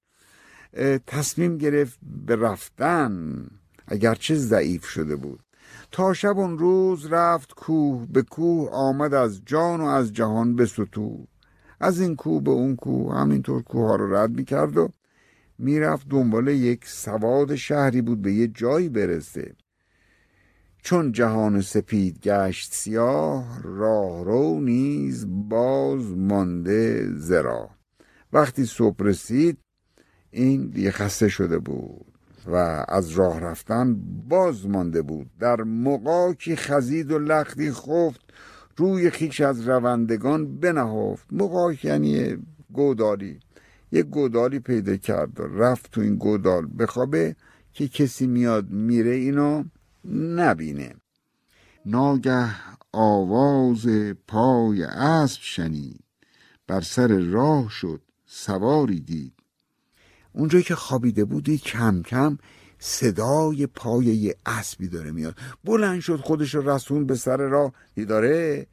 تصمیم 1.06 1.58
گرفت 1.58 1.98
به 2.26 2.36
رفتن 2.36 3.46
اگرچه 3.86 4.34
ضعیف 4.34 4.84
شده 4.84 5.16
بود. 5.16 5.40
تا 5.92 6.12
شب 6.12 6.38
اون 6.38 6.58
روز 6.58 7.06
رفت 7.06 7.54
کوه 7.54 8.06
به 8.10 8.22
کوه 8.22 8.70
آمد 8.70 9.14
از 9.14 9.42
جان 9.46 9.80
و 9.80 9.84
از 9.84 10.12
جهان 10.12 10.56
به 10.56 10.66
سطو 10.66 11.26
از 11.80 12.00
این 12.00 12.16
کوه 12.16 12.42
به 12.42 12.50
اون 12.50 12.76
کوه 12.76 13.14
همینطور 13.14 13.62
کوه 13.62 13.88
ها 13.88 13.96
رو 13.96 14.16
رد 14.16 14.30
می‌کرد 14.30 14.76
و 14.76 14.88
می‌رفت 15.58 16.08
دنبال 16.08 16.48
یک 16.48 16.88
سواد 16.88 17.54
شهری 17.54 18.02
بود 18.02 18.22
به 18.22 18.32
یه 18.32 18.48
جایی 18.48 18.88
برسه. 18.88 19.54
چون 20.86 21.12
جهان 21.12 21.60
سپید 21.60 22.20
گشت 22.20 22.74
سیاه 22.74 23.62
راه 23.62 24.24
رو 24.24 24.60
نیز 24.60 25.26
باز 25.28 26.16
مانده 26.16 27.10
زرا. 27.14 27.70
وقتی 28.32 28.64
صبح 28.64 28.96
رسید 29.00 29.58
این 30.30 30.66
دیگه 30.66 30.90
خسته 30.90 31.28
شده 31.28 31.58
بود 31.58 32.06
و 32.46 32.84
از 32.88 33.10
راه 33.10 33.40
رفتن 33.40 33.96
باز 34.28 34.66
مانده 34.66 35.02
بود. 35.02 35.30
در 35.40 35.62
مقاکی 35.62 36.56
خزید 36.56 37.12
و 37.12 37.18
لختی 37.18 37.72
خفت 37.72 38.32
روی 38.76 39.10
خیش 39.10 39.40
از 39.40 39.68
روندگان 39.68 40.60
بنهفت. 40.60 41.26
مقاک 41.32 41.84
یعنی 41.84 42.36
گودالی. 42.72 43.40
یه 43.92 44.02
گودالی 44.02 44.58
پیدا 44.58 44.96
کرد 44.96 45.40
و 45.40 45.42
رفت 45.42 45.90
تو 45.90 46.00
این 46.00 46.16
گودال 46.16 46.68
بخوابه 46.78 47.36
که 47.72 47.88
کسی 47.88 48.26
میاد 48.26 48.70
میره 48.70 49.14
اینو 49.14 49.64
نبینه. 50.14 50.94
ناگه 51.86 52.48
آواز 52.92 53.86
پای 54.28 54.82
اسب 54.84 55.40
شنید. 55.42 56.04
بر 56.66 56.80
سر 56.80 57.08
راه 57.08 57.70
شد 57.70 58.02
سواری 58.26 59.00
دید. 59.00 59.32
اونجایی 60.32 60.64
که 60.64 60.74
خوابیده 60.74 61.24
بودی 61.24 61.58
کم 61.58 62.02
کم 62.02 62.38
صدای 62.78 63.66
پای 63.66 64.34
اسبی 64.46 64.88
داره 64.88 65.10
میاد. 65.10 65.38
بلند 65.64 66.00
شد 66.00 66.20
خودش 66.20 66.54
رسون 66.54 67.06
به 67.06 67.14
سر 67.14 67.36
راه. 67.36 67.72
داره 68.08 68.66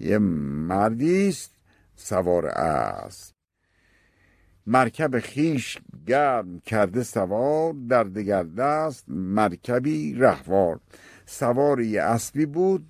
یه 0.00 0.18
مردیست 0.18 1.50
سوار 1.96 2.46
اسب. 2.46 3.39
مرکب 4.66 5.18
خیش 5.18 5.78
گرم 6.06 6.60
کرده 6.60 7.02
سوار 7.02 7.74
در 7.88 8.04
دگر 8.04 8.42
دست 8.42 9.04
مرکبی 9.08 10.14
رهوار. 10.14 10.80
سوار 11.26 11.80
یه 11.80 12.02
اسبی 12.02 12.46
بود 12.46 12.86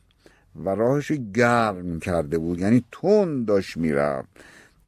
و 0.65 0.69
راهش 0.69 1.12
گرم 1.12 2.00
کرده 2.00 2.39
بود 2.39 2.61
یعنی 2.61 2.85
تون 2.93 3.45
داشت 3.45 3.77
می‌رفت. 3.77 4.29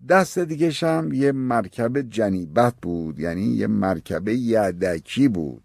دست 0.09 0.39
دیگه 0.39 0.71
هم 0.83 1.13
یه 1.13 1.33
مرکب 1.33 2.01
جنیبت 2.01 2.75
بود 2.83 3.21
یعنی 3.21 3.45
یه 3.45 3.67
مرکب 3.67 4.29
یدکی 4.29 5.29
بود. 5.29 5.63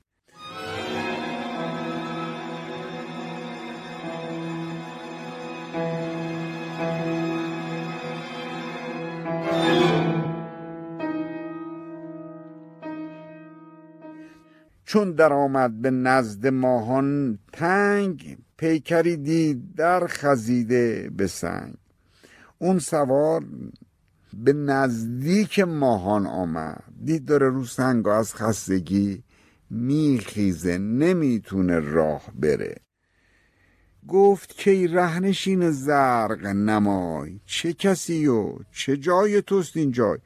چون 14.87 15.11
درآمد 15.11 15.81
به 15.81 15.91
نزد 15.91 16.47
ماهان 16.47 17.39
تنگ 17.53 18.37
پیکری 18.57 19.17
دید 19.17 19.75
در 19.75 20.07
خزیده 20.07 21.11
به 21.17 21.27
سنگ. 21.27 21.73
اون 22.57 22.79
سوار 22.79 23.45
به 24.33 24.53
نزدیک 24.53 25.59
ماهان 25.59 26.27
آمد. 26.27 26.83
دید 27.05 27.25
داره 27.25 27.49
رو 27.49 27.65
سنگ 27.65 28.07
از 28.07 28.35
خستگی 28.35 29.23
میخیزه 29.69 30.77
نمی‌تونه 30.77 31.79
راه 31.79 32.23
بره. 32.35 32.75
گفت 34.07 34.57
که 34.57 34.87
رهنشین 34.91 35.71
زرق 35.71 36.45
نمای 36.45 37.39
چه 37.45 37.73
کسی 37.73 38.27
و 38.27 38.53
چه 38.71 38.97
جای 38.97 39.41
توست 39.41 39.77
این 39.77 39.91
جای؟ 39.91 40.17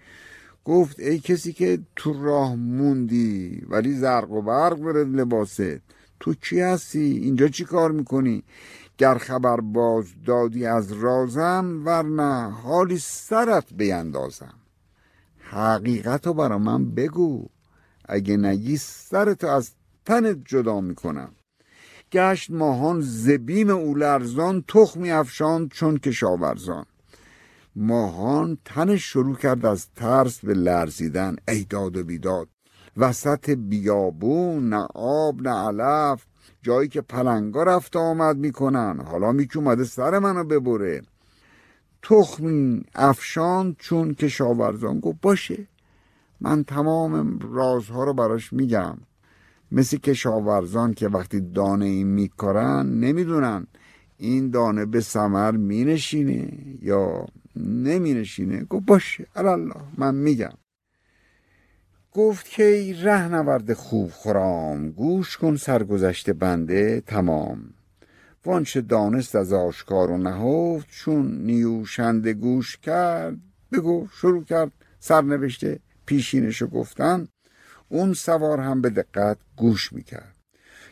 گفت 0.65 0.99
ای 0.99 1.19
کسی 1.19 1.53
که 1.53 1.79
تو 1.95 2.23
راه 2.23 2.55
موندی 2.55 3.65
ولی 3.69 3.93
زرق 3.93 4.31
و 4.31 4.41
برق 4.41 4.75
برد 4.79 5.07
لباست 5.07 5.81
تو 6.19 6.33
کی 6.33 6.59
هستی؟ 6.59 6.99
اینجا 6.99 7.47
چی 7.47 7.65
کار 7.65 7.91
می‌کنی؟ 7.91 8.43
گر 8.97 9.17
خبر 9.17 9.61
باز 9.61 10.05
دادی 10.25 10.65
از 10.65 10.91
رازم 10.91 11.81
ورنه 11.85 12.49
حالی 12.51 12.97
سرت 12.97 13.73
بیندازم. 13.73 14.53
حقیقت 15.39 16.27
رو 16.27 16.33
برا 16.33 16.57
من 16.57 16.91
بگو. 16.91 17.45
اگه 18.05 18.37
نگی 18.37 18.77
سرتو 18.77 19.47
از 19.47 19.71
تنت 20.05 20.37
جدا 20.45 20.81
می‌کنم. 20.81 21.31
گشت 22.11 22.51
ماهان 22.51 23.01
زبیم 23.01 23.69
او 23.69 23.95
لرزان 23.95 24.63
تخمی 24.67 25.11
افشان 25.11 25.69
چون 25.69 25.97
کشاورزان. 25.97 26.85
ماهان 27.75 28.57
تنش 28.65 29.03
شروع 29.03 29.35
کرد 29.35 29.65
از 29.65 29.87
ترس 29.95 30.45
به 30.45 30.53
لرزیدن. 30.53 31.35
ایداد 31.47 31.97
و 31.97 32.03
بیداد 32.03 32.47
وسط 32.97 33.49
بیابون 33.49 34.69
نه 34.69 34.87
آب 34.95 35.41
نه 35.41 35.49
علف. 35.49 36.25
جایی 36.61 36.89
که 36.89 37.01
پلنگا 37.01 37.63
رفت 37.63 37.95
آمد 37.95 38.37
می‌کنن. 38.37 38.99
حالا 38.99 39.31
میکی 39.31 39.59
اومده 39.59 39.83
سر 39.83 40.19
منو 40.19 40.43
ببره. 40.43 41.01
تخمی 42.01 42.83
افشان 42.95 43.75
چون 43.79 44.13
کشاورزان 44.13 44.99
گفت 44.99 45.21
باشه 45.21 45.67
من 46.41 46.63
تمام 46.63 47.39
رازها 47.39 48.03
رو 48.03 48.13
براش 48.13 48.53
میگم. 48.53 48.97
مثل 49.71 49.97
کشاورزان 49.97 50.93
که 50.93 51.07
وقتی 51.07 51.41
دانه 51.41 51.85
این 51.85 52.07
میکارن 52.07 52.85
نمی‌دونن 52.85 53.67
این 54.17 54.49
دانه 54.49 54.85
به 54.85 55.01
سمر 55.01 55.51
مینشینه 55.51 56.53
یا 56.81 57.25
نمینشینه. 57.55 58.63
گفت 58.63 58.85
باشه 58.85 59.27
الله 59.35 59.75
من 59.97 60.15
میگم. 60.15 60.53
گفت 62.11 62.49
که 62.49 62.95
ره 63.01 63.27
نورد 63.27 63.73
خوب 63.73 64.11
خرام 64.11 64.89
گوش 64.89 65.37
کن 65.37 65.55
سرگذشته 65.55 66.33
بنده 66.33 67.01
تمام. 67.07 67.73
وانچه 68.45 68.81
دانست 68.81 69.35
از 69.35 69.53
آشکار 69.53 70.11
و 70.11 70.17
نهفت 70.17 70.87
چون 70.89 71.45
نیوشنده 71.45 72.33
گوش 72.33 72.77
کرد 72.77 73.37
بگو 73.71 74.07
شروع 74.13 74.43
کرد 74.43 74.71
سرنوشته 74.99 75.79
پیشینشو 76.05 76.67
گفتن. 76.67 77.27
اون 77.89 78.13
سوار 78.13 78.59
هم 78.59 78.81
به 78.81 78.89
دقت 78.89 79.37
گوش 79.55 79.93
می‌کرد. 79.93 80.35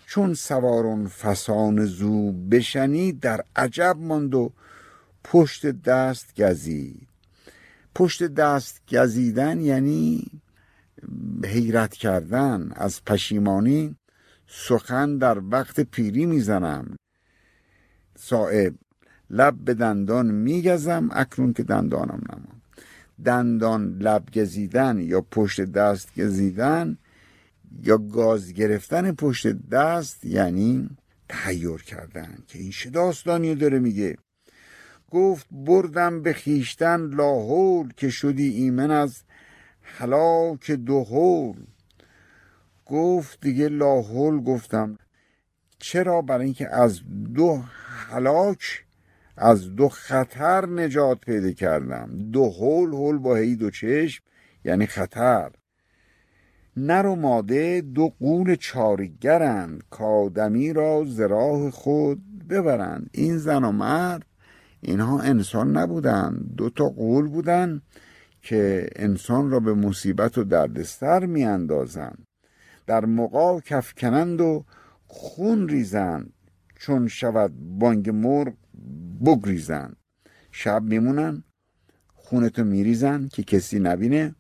چون 0.06 0.34
سوارون 0.34 1.08
فسان 1.08 1.86
زو 1.86 2.32
بشنی 2.32 3.12
در 3.12 3.44
عجب 3.56 3.96
ماند 4.00 4.36
و 4.36 4.52
پشت 5.24 5.66
دست 5.66 6.42
گزید 6.42 7.08
پشت 7.96 8.24
دست 8.24 8.82
گزیدن 8.94 9.62
یعنی 9.62 10.26
حیرت 11.46 11.94
کردن. 11.94 12.72
از 12.76 13.06
پشیمانی 13.06 13.96
سخن 14.48 15.18
در 15.18 15.42
وقت 15.52 15.80
پیری 15.80 16.26
می‌زنم. 16.26 16.96
صاحب 18.18 18.76
لب 19.30 19.56
به 19.66 19.74
دندان 19.74 20.32
میگزم 20.32 21.10
اکنون 21.12 21.54
که 21.54 21.64
دندانم 21.64 22.22
نمان 22.30 22.62
دندان 23.26 23.98
لب 23.98 24.24
گزیدن 24.34 25.00
یا 25.00 25.22
پشت 25.22 25.62
دست 25.62 26.20
گزیدن 26.20 26.98
یا 27.84 27.98
گاز 27.98 28.54
گرفتن 28.54 29.12
پشت 29.12 29.48
دست 29.70 30.26
یعنی 30.26 30.90
تحیر 31.30 31.78
کردن 31.78 32.38
که 32.48 32.60
این 32.60 32.72
چه 32.72 32.90
داستانی 32.90 33.56
داره 33.56 33.80
میگه؟ 33.80 34.18
گفت 35.12 35.48
بردم 35.52 36.22
به 36.22 36.34
خیشتن 36.34 37.02
لاحول 37.02 37.94
که 37.98 38.10
شدی 38.10 38.50
ایمن 38.50 38.92
از 38.92 39.24
هلاک 39.82 40.72
دو 40.72 41.04
هول 41.04 41.58
گفت 42.86 43.42
دیگه 43.42 43.70
لاحول 43.70 44.44
گفتم 44.44 44.98
چرا 45.80 46.22
برای 46.22 46.46
اینکه 46.46 46.76
از 46.76 47.02
دو 47.34 47.62
هلاک 48.10 48.86
از 49.38 49.76
دو 49.76 49.90
خطر 49.90 50.66
نجات 50.66 51.20
پیدا 51.20 51.52
کردم؟ 51.52 52.30
دو 52.32 52.50
هول 52.50 52.94
هول 52.94 53.18
با 53.18 53.36
هی 53.36 53.56
دو 53.56 53.72
چشم 53.72 54.24
یعنی 54.66 54.86
خطر. 54.86 55.52
نر 56.78 57.06
و 57.06 57.16
ماده 57.16 57.82
دو 57.82 58.14
قول 58.20 58.56
چارگرند 58.56 59.84
کادمی 59.90 60.74
را 60.74 61.04
زراح 61.08 61.70
خود 61.70 62.48
ببرند. 62.50 63.10
این 63.14 63.38
زن 63.38 63.64
و 63.64 63.72
مرد 63.72 64.26
اینها 64.82 65.22
انسان 65.22 65.78
نبودند 65.78 66.56
دو 66.56 66.70
تا 66.70 66.90
قول 66.90 67.28
بودند 67.28 67.82
که 68.42 68.90
انسان 68.96 69.50
را 69.50 69.60
به 69.60 69.74
مصیبت 69.74 70.38
و 70.38 70.44
دردسر 70.44 71.26
میاندازند. 71.26 72.28
در 72.88 73.06
مقا 73.06 73.60
کفکنند 73.60 74.42
و 74.42 74.66
خون 75.08 75.70
ریزند. 75.70 76.34
چون 76.76 77.08
شود 77.08 77.54
بانگ 77.80 78.10
مرغ 78.10 78.54
بگریزند. 79.26 79.96
شب 80.52 80.84
میمونن 80.84 81.44
خونتو 82.14 82.64
میریزن 82.64 83.28
که 83.28 83.44
کسی 83.44 83.80
نبینه. 83.80 84.36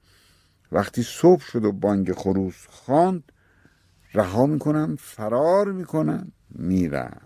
وقتی 0.71 1.03
صبح 1.03 1.41
شد 1.41 1.65
و 1.65 1.71
بانگ 1.71 2.13
خروس 2.13 2.67
خواند 2.67 3.31
رها 4.13 4.45
می‌کنن 4.45 4.95
فرار 4.95 5.71
می‌کنن 5.71 6.31
میرن. 6.49 7.21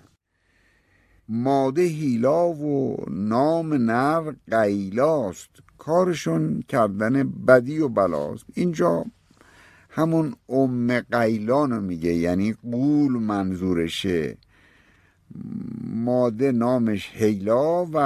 ماده 1.30 1.82
هیلا 1.82 2.50
و 2.50 2.98
نام 3.10 3.74
نر 3.74 4.34
قیلاست. 4.52 5.50
کارشون 5.78 6.64
کردن 6.68 7.24
بدی 7.24 7.80
و 7.80 7.88
بلاست. 7.88 8.46
اینجا 8.54 9.06
همون 9.90 10.36
ام 10.50 11.00
قیلانو 11.00 11.82
میگه 11.82 12.14
یعنی 12.14 12.54
قول 12.54 13.12
منظورشه. 13.12 14.38
ماده 15.84 16.52
نامش 16.52 17.12
هیلا 17.14 17.86
و 17.86 17.98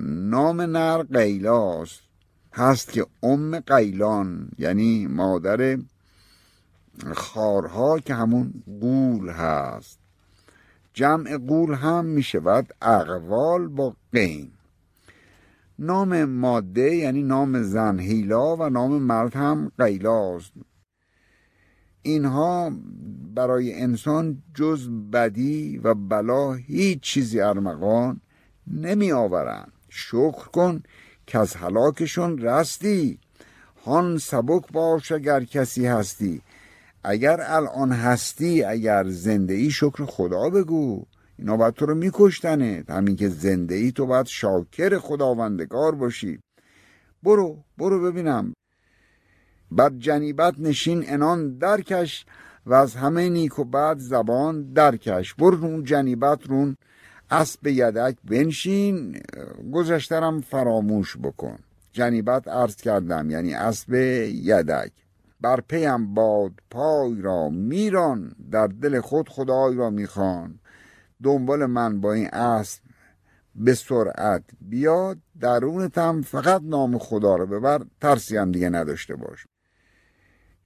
نام 0.00 0.60
نر 0.60 1.02
قیلاست. 1.02 2.00
هست 2.52 2.92
که 2.92 3.06
ام 3.22 3.60
قیلان 3.60 4.48
یعنی 4.58 5.06
مادر 5.06 5.78
خارها 7.14 7.98
که 7.98 8.14
همون 8.14 8.62
قول 8.80 9.28
هست. 9.28 9.98
جمع 10.98 11.36
قول 11.36 11.74
هم 11.74 12.04
می 12.04 12.22
شود 12.22 12.74
اقوال 12.82 13.68
با 13.68 13.96
قین. 14.12 14.50
نام 15.78 16.24
ماده 16.24 16.94
یعنی 16.94 17.22
نام 17.22 17.62
زن 17.62 17.98
هیلا 17.98 18.56
و 18.56 18.70
نام 18.70 19.02
مرد 19.02 19.36
هم 19.36 19.72
قیلاست 19.78 20.52
اینها 22.02 22.72
برای 23.34 23.82
انسان 23.82 24.42
جز 24.54 24.90
بدی 25.12 25.78
و 25.78 25.94
بلا 25.94 26.52
هیچ 26.52 27.00
چیزی 27.00 27.40
ارمغان 27.40 28.20
نمی 28.66 29.12
آورند 29.12 29.72
شکر 29.88 30.48
کن 30.48 30.82
که 31.26 31.38
از 31.38 31.56
حلاکشون 31.56 32.38
رستی. 32.38 33.18
هان 33.84 34.18
سبک 34.18 34.72
باش 34.72 35.12
اگر 35.12 35.44
کسی 35.44 35.86
هستی. 35.86 36.42
اگر 37.04 37.40
الان 37.40 37.92
هستی 37.92 38.64
اگر 38.64 39.08
زنده 39.08 39.54
ای 39.54 39.70
شکر 39.70 40.04
خدا 40.04 40.50
بگو. 40.50 41.04
اینا 41.38 41.56
باید 41.56 41.74
تو 41.74 41.86
رو 41.86 41.94
میکشتنه. 41.94 42.84
همین 42.88 43.16
که 43.16 43.28
زنده 43.28 43.74
ای 43.74 43.92
تو 43.92 44.06
باید 44.06 44.26
شاکر 44.26 44.98
خداوندگار 44.98 45.94
باشی. 45.94 46.38
برو 47.22 47.64
برو 47.78 48.02
ببینم. 48.02 48.54
بر 49.70 49.90
جنیبت 49.98 50.54
نشین 50.58 51.04
انان 51.06 51.58
درکش 51.58 52.26
و 52.66 52.74
از 52.74 52.94
همه 52.94 53.28
نیک 53.28 53.58
و 53.58 53.64
بعد 53.64 53.98
زبان 53.98 54.72
درکش. 54.72 55.34
برو 55.34 55.64
اون 55.64 55.84
جنیبت 55.84 56.46
رون 56.46 56.76
اسب 57.30 57.66
یدک 57.66 58.16
بنشین. 58.24 59.20
گذشترم 59.72 60.40
فراموش 60.40 61.16
بکن. 61.16 61.58
جنیبت 61.92 62.48
عرض 62.48 62.76
کردم 62.76 63.30
یعنی 63.30 63.54
اسب 63.54 63.94
یدک. 63.94 64.92
بر 65.40 65.60
پیم 65.60 66.14
باد 66.14 66.52
پای 66.70 67.20
را 67.22 67.48
میران 67.48 68.32
در 68.50 68.66
دل 68.66 69.00
خود 69.00 69.28
خدای 69.28 69.76
را 69.76 69.90
می‌خوان. 69.90 70.58
دنبال 71.22 71.66
من 71.66 72.00
با 72.00 72.12
این 72.12 72.28
اسب 72.28 72.82
به 73.54 73.74
سرعت 73.74 74.42
بیاد 74.60 75.18
درونتم 75.40 76.22
فقط 76.22 76.60
نام 76.64 76.98
خدا 76.98 77.36
رو 77.36 77.46
ببر 77.46 77.82
ترسی 78.00 78.36
هم 78.36 78.52
دیگه 78.52 78.68
نداشته 78.70 79.16
باش. 79.16 79.46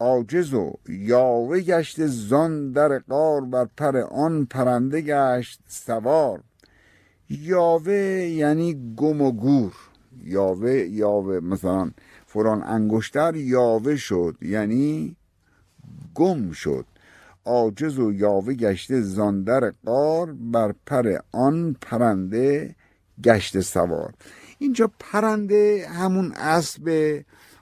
عاجز 0.00 0.54
و 0.54 0.72
یاوه 0.88 1.60
گشت 1.60 2.06
زان 2.06 2.72
در 2.72 2.98
قار 2.98 3.40
بر 3.40 3.68
پر 3.76 3.96
آن 3.96 4.44
پرنده 4.44 5.00
گشت 5.00 5.60
سوار. 5.68 6.42
یاوه 7.28 7.92
یعنی 7.92 8.94
گم 8.96 9.20
و 9.20 9.32
گور. 9.32 9.74
یاوه 10.24 10.72
یاوه 10.72 11.40
مثلا 11.40 11.90
فران 12.32 12.62
انگشتر 12.62 13.36
یاوه 13.36 13.96
شد 13.96 14.36
یعنی 14.42 15.16
گم 16.14 16.52
شد. 16.52 16.86
عاجز 17.44 17.98
و 17.98 18.12
یاوه 18.12 18.54
گشته 18.54 19.00
زاندر 19.00 19.72
قار 19.84 20.32
بر 20.32 20.74
پر 20.86 21.18
آن 21.32 21.76
پرنده 21.80 22.74
گشت 23.24 23.60
سوار. 23.60 24.14
اینجا 24.58 24.90
پرنده 24.98 25.86
همون 25.88 26.32
اسب 26.32 27.18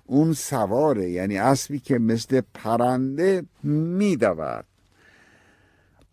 اون 0.06 0.32
سواره 0.32 1.10
یعنی 1.10 1.38
اسبی 1.38 1.78
که 1.78 1.98
مثل 1.98 2.42
پرنده 2.54 3.44
میدود. 3.62 4.64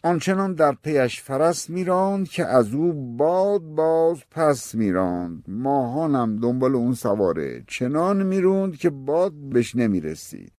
آنچنان 0.04 0.54
در 0.54 0.72
پیش 0.84 1.22
فرس 1.22 1.70
میراند 1.70 2.30
که 2.30 2.46
از 2.46 2.74
او 2.74 3.16
باد 3.18 3.62
باز 3.62 4.24
پس 4.32 4.76
میراند. 4.76 5.44
ماهانم 5.48 6.40
دنبال 6.40 6.76
اون 6.76 6.94
سواره. 6.94 7.64
چنان 7.68 8.24
می‌روند 8.24 8.78
که 8.78 8.90
باد 8.90 9.34
بهش 9.34 9.76
نمی‌رسید. 9.76 10.52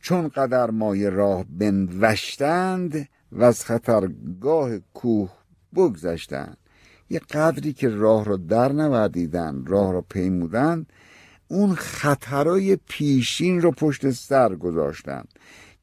چون 0.00 0.28
قدر 0.28 0.70
مای 0.70 1.10
راه 1.10 1.44
بنوشتند 1.50 3.08
و 3.32 3.44
از 3.44 3.64
خطرگاه 3.64 4.78
کوه 4.78 5.30
بگذشتند. 5.74 6.56
یه 7.10 7.18
قدری 7.18 7.72
که 7.72 7.88
راه 7.88 8.24
را 8.24 8.36
در 8.36 8.72
نوردیدن 8.72 9.64
راه 9.66 9.92
را 9.92 10.00
پیمودن 10.00 10.86
اون 11.48 11.74
خطرای 11.74 12.76
پیشین 12.76 13.60
رو 13.60 13.70
پشت 13.70 14.10
سر 14.10 14.54
گذاشتن 14.54 15.24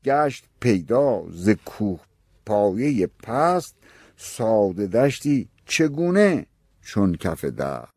گشت 0.03 0.45
پیدا 0.59 1.23
ز 1.31 1.49
کوه 1.49 1.99
پایه 2.49 3.07
پست 3.23 3.75
ساده 4.17 4.87
دشتی 4.87 5.49
چگونه 5.65 6.45
چون 6.81 7.15
کف 7.15 7.45
در 7.45 7.87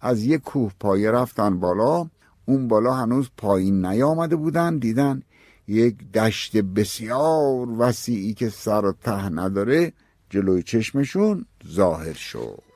از 0.00 0.24
یک 0.24 0.40
کوه 0.40 0.72
پایه 0.80 1.10
رفتن 1.10 1.60
بالا 1.60 2.10
اون 2.44 2.68
بالا 2.68 2.94
هنوز 2.94 3.30
پایین 3.36 3.86
نیامده 3.86 4.36
بودن 4.36 4.78
دیدن 4.78 5.22
یک 5.68 6.12
دشت 6.12 6.56
بسیار 6.56 7.68
وسیعی 7.78 8.34
که 8.34 8.48
سر 8.48 8.84
و 8.84 8.92
ته 8.92 9.28
نداره 9.28 9.92
جلوی 10.30 10.62
چشمشون 10.62 11.46
ظاهر 11.68 12.12
شد. 12.12 12.67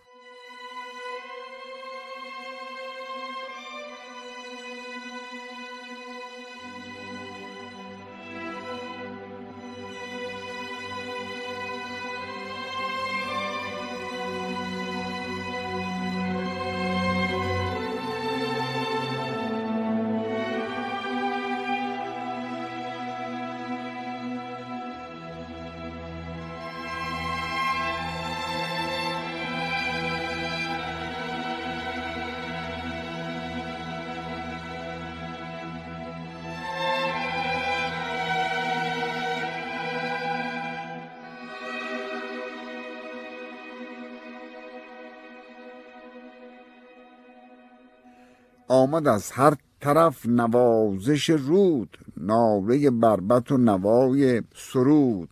آمد 48.73 49.09
از 49.09 49.31
هر 49.31 49.55
طرف 49.81 50.27
نوازش 50.27 51.31
رود 51.31 51.99
ناله 52.17 52.91
بربت 52.91 53.53
و 53.53 53.57
نوای 53.57 54.43
سرود. 54.55 55.29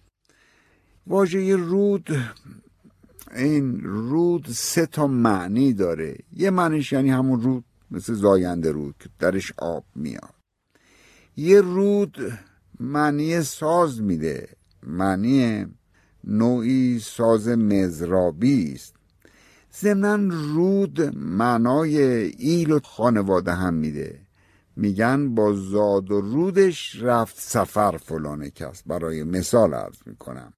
واژه 1.07 1.57
رود 1.57 2.09
این 3.37 3.81
رود 3.81 4.47
سه 4.49 4.87
تا 4.87 5.07
معنی 5.07 5.73
داره. 5.73 6.17
یه 6.33 6.51
معنیش 6.51 6.93
یعنی 6.93 7.11
همون 7.11 7.41
رود 7.41 7.65
مثل 7.91 8.15
زاینده 8.15 8.73
رود 8.73 8.95
که 9.01 9.09
درش 9.19 9.53
آب 9.59 9.85
میاد. 9.95 10.35
یه 11.37 11.61
رود 11.61 12.17
معنی 12.81 13.43
ساز 13.43 14.03
میده. 14.03 14.49
معنی 14.83 15.67
نوعی 16.25 16.99
ساز 16.99 17.49
مزرابی 17.49 18.73
است. 18.73 19.00
ضمنا 19.77 20.35
رود 20.55 21.17
معنای 21.17 21.99
ایل 22.39 22.73
و 22.73 22.81
خانواده 22.85 23.53
هم 23.53 23.75
میده. 23.75 24.21
میگن 24.77 25.35
با 25.35 25.53
زاد 25.53 26.11
و 26.11 26.21
رودش 26.21 27.03
رفت 27.03 27.37
سفر 27.39 27.97
فلان 27.97 28.49
کس. 28.49 28.83
برای 28.87 29.25
مثال 29.25 29.75
عرض 29.75 29.97
می‌کنم. 30.07 30.53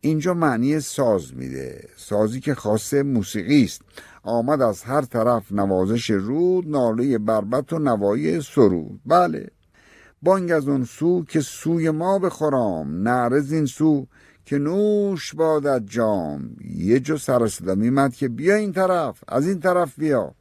اینجا 0.00 0.34
معنی 0.34 0.80
ساز 0.80 1.36
میده. 1.36 1.88
سازی 1.96 2.40
که 2.40 2.54
خاصه 2.54 3.02
موسیقی 3.02 3.64
است. 3.64 3.82
آمد 4.22 4.62
از 4.62 4.82
هر 4.82 5.02
طرف 5.02 5.52
نوازش 5.52 6.10
رود 6.10 6.68
ناله 6.68 7.18
بربت 7.18 7.72
و 7.72 7.78
نوای 7.78 8.40
سرود. 8.40 9.00
بله. 9.06 9.48
بانگ 10.22 10.52
از 10.52 10.68
اون 10.68 10.84
سو 10.84 11.24
که 11.24 11.40
سوی 11.40 11.90
ما 11.90 12.18
بخورام 12.18 13.08
نعرز 13.08 13.52
این 13.52 13.66
سو 13.66 14.06
که 14.44 14.58
نوش 14.58 15.34
بادت 15.34 15.82
جام. 15.86 16.56
یه 16.74 17.00
جا 17.00 17.16
سر 17.16 17.46
صدا 17.46 17.74
میمد 17.74 18.14
که 18.14 18.28
بیا 18.28 18.54
این 18.54 18.72
طرف 18.72 19.24
از 19.28 19.46
این 19.46 19.60
طرف 19.60 19.98
بیا. 19.98 20.34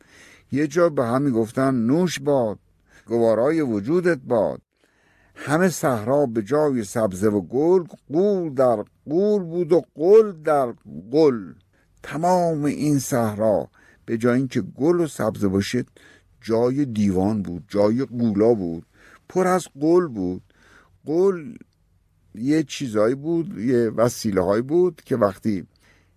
یه 0.51 0.67
جا 0.67 0.89
به 0.89 1.05
همی 1.05 1.31
گفتن 1.31 1.75
نوش 1.75 2.19
باد 2.19 2.59
گوارای 3.05 3.61
وجودت 3.61 4.19
باد. 4.27 4.61
همه 5.35 5.69
صحرا 5.69 6.25
به 6.25 6.41
جای 6.41 6.83
سبزه 6.83 7.29
و 7.29 7.41
گل 7.41 7.83
قول 8.13 8.53
در 8.53 8.83
قول 9.05 9.43
بود 9.43 9.73
و 9.73 9.81
قل 9.95 10.31
در 10.31 10.73
قل. 11.11 11.53
تمام 12.03 12.65
این 12.65 12.99
صحرا 12.99 13.69
به 14.05 14.17
جای 14.17 14.37
اینکه 14.37 14.61
گل 14.61 14.99
و 14.99 15.07
سبزه 15.07 15.47
باشد 15.47 15.85
جای 16.41 16.85
دیوان 16.85 17.41
بود 17.41 17.63
جای 17.67 18.05
قولا 18.05 18.53
بود. 18.53 18.85
پر 19.29 19.47
از 19.47 19.67
قل 19.81 20.07
بود. 20.07 20.41
قل 21.05 21.53
یه 22.35 22.63
چیزایی 22.63 23.15
بود 23.15 23.57
یه 23.59 23.89
وسیله 23.89 24.41
هایی 24.41 24.61
بود 24.61 25.01
که 25.05 25.15
وقتی 25.15 25.65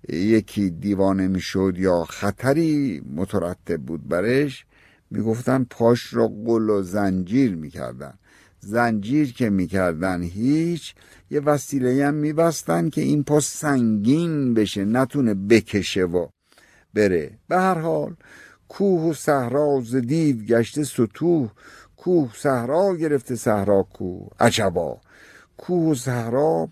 یکی 0.09 0.71
دیوانه 0.71 1.29
می‌شد 1.29 1.75
یا 1.77 2.05
خطری 2.05 3.03
مترتب 3.15 3.81
بود 3.83 4.09
برش 4.09 4.67
می‌گفتن 5.11 5.67
پاش 5.71 6.15
را 6.15 6.29
قل 6.29 6.71
و 6.71 6.83
زنجیر 6.83 7.57
می‌کردن. 7.57 8.15
زنجیر 8.61 9.33
که 9.33 9.51
می‌کردن 9.51 10.23
هیچ 10.23 10.95
یه 11.31 11.41
وسیله 11.41 12.07
هم 12.07 12.15
میبستن 12.15 12.89
که 12.89 13.01
این 13.01 13.25
پا 13.25 13.41
سنگین 13.41 14.55
بشه 14.55 14.85
نتونه 14.85 15.35
بکشه 15.35 16.05
و 16.05 16.27
بره. 16.95 17.39
به 17.49 17.57
هر 17.57 17.79
حال 17.79 18.17
کوه 18.69 19.03
و 19.03 19.15
صحرا 19.15 19.81
ز 19.85 19.97
دیو 19.97 20.37
گشته 20.37 20.85
ستوه 20.85 21.51
کوه 21.97 22.31
صحرا 22.37 22.97
گرفته 22.97 23.37
صحرا 23.37 23.83
کوه. 23.83 24.29
عجبا. 24.41 25.01
کوه 25.57 25.95
صحرا 25.95 26.69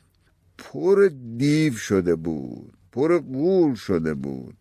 پر 0.59 1.11
دیو 1.37 1.73
شده 1.73 2.15
بود 2.15 2.73
پر 2.93 3.19
قول 3.19 3.75
شده 3.75 4.15
بود. 4.15 4.55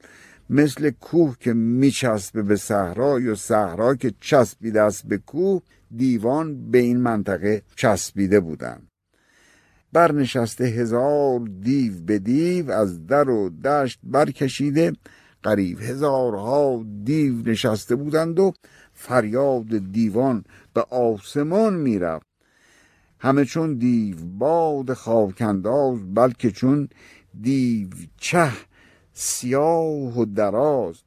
مثل 0.49 0.89
کوه 0.89 1.35
که 1.39 1.53
میچسبه 1.53 2.43
به 2.43 2.55
صحرا 2.55 3.19
یا 3.19 3.35
صحرا 3.35 3.95
که 3.95 4.13
چسبیده 4.19 4.81
است 4.81 5.07
به 5.07 5.17
کوه 5.17 5.61
دیوان 5.95 6.71
به 6.71 6.77
این 6.77 6.97
منطقه 6.97 7.61
چسبیده 7.75 8.39
بودند. 8.39 8.87
برنشسته 9.93 10.63
هزار 10.65 11.39
دیو 11.61 11.93
به 12.05 12.19
دیو 12.19 12.71
از 12.71 13.07
در 13.07 13.29
و 13.29 13.49
دشت 13.49 13.99
برکشیده 14.03 14.93
قریب 15.43 15.79
هزارها 15.81 16.85
دیو 17.03 17.49
نشسته 17.49 17.95
بودند 17.95 18.39
و 18.39 18.53
فریاد 18.93 19.91
دیوان 19.91 20.43
به 20.73 20.81
آسمان 20.81 21.73
می‌رفت. 21.73 22.30
همه 23.23 23.45
چون 23.45 23.73
دیو 23.73 24.17
باد 24.25 24.93
خاکنداز 24.93 26.13
بلکه 26.13 26.51
چون 26.51 26.89
دیو 27.41 27.89
چه 28.17 28.51
سیاه 29.13 30.19
و 30.19 30.25
دراز. 30.25 31.01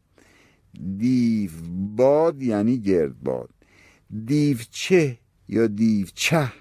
دیو 0.99 1.51
باد 1.97 2.43
یعنی 2.43 2.79
گرد 2.79 3.23
باد. 3.23 3.51
دیو 4.25 4.59
چه 4.71 5.19
یا 5.49 5.67
دیو 5.67 6.07
چه؟ 6.15 6.53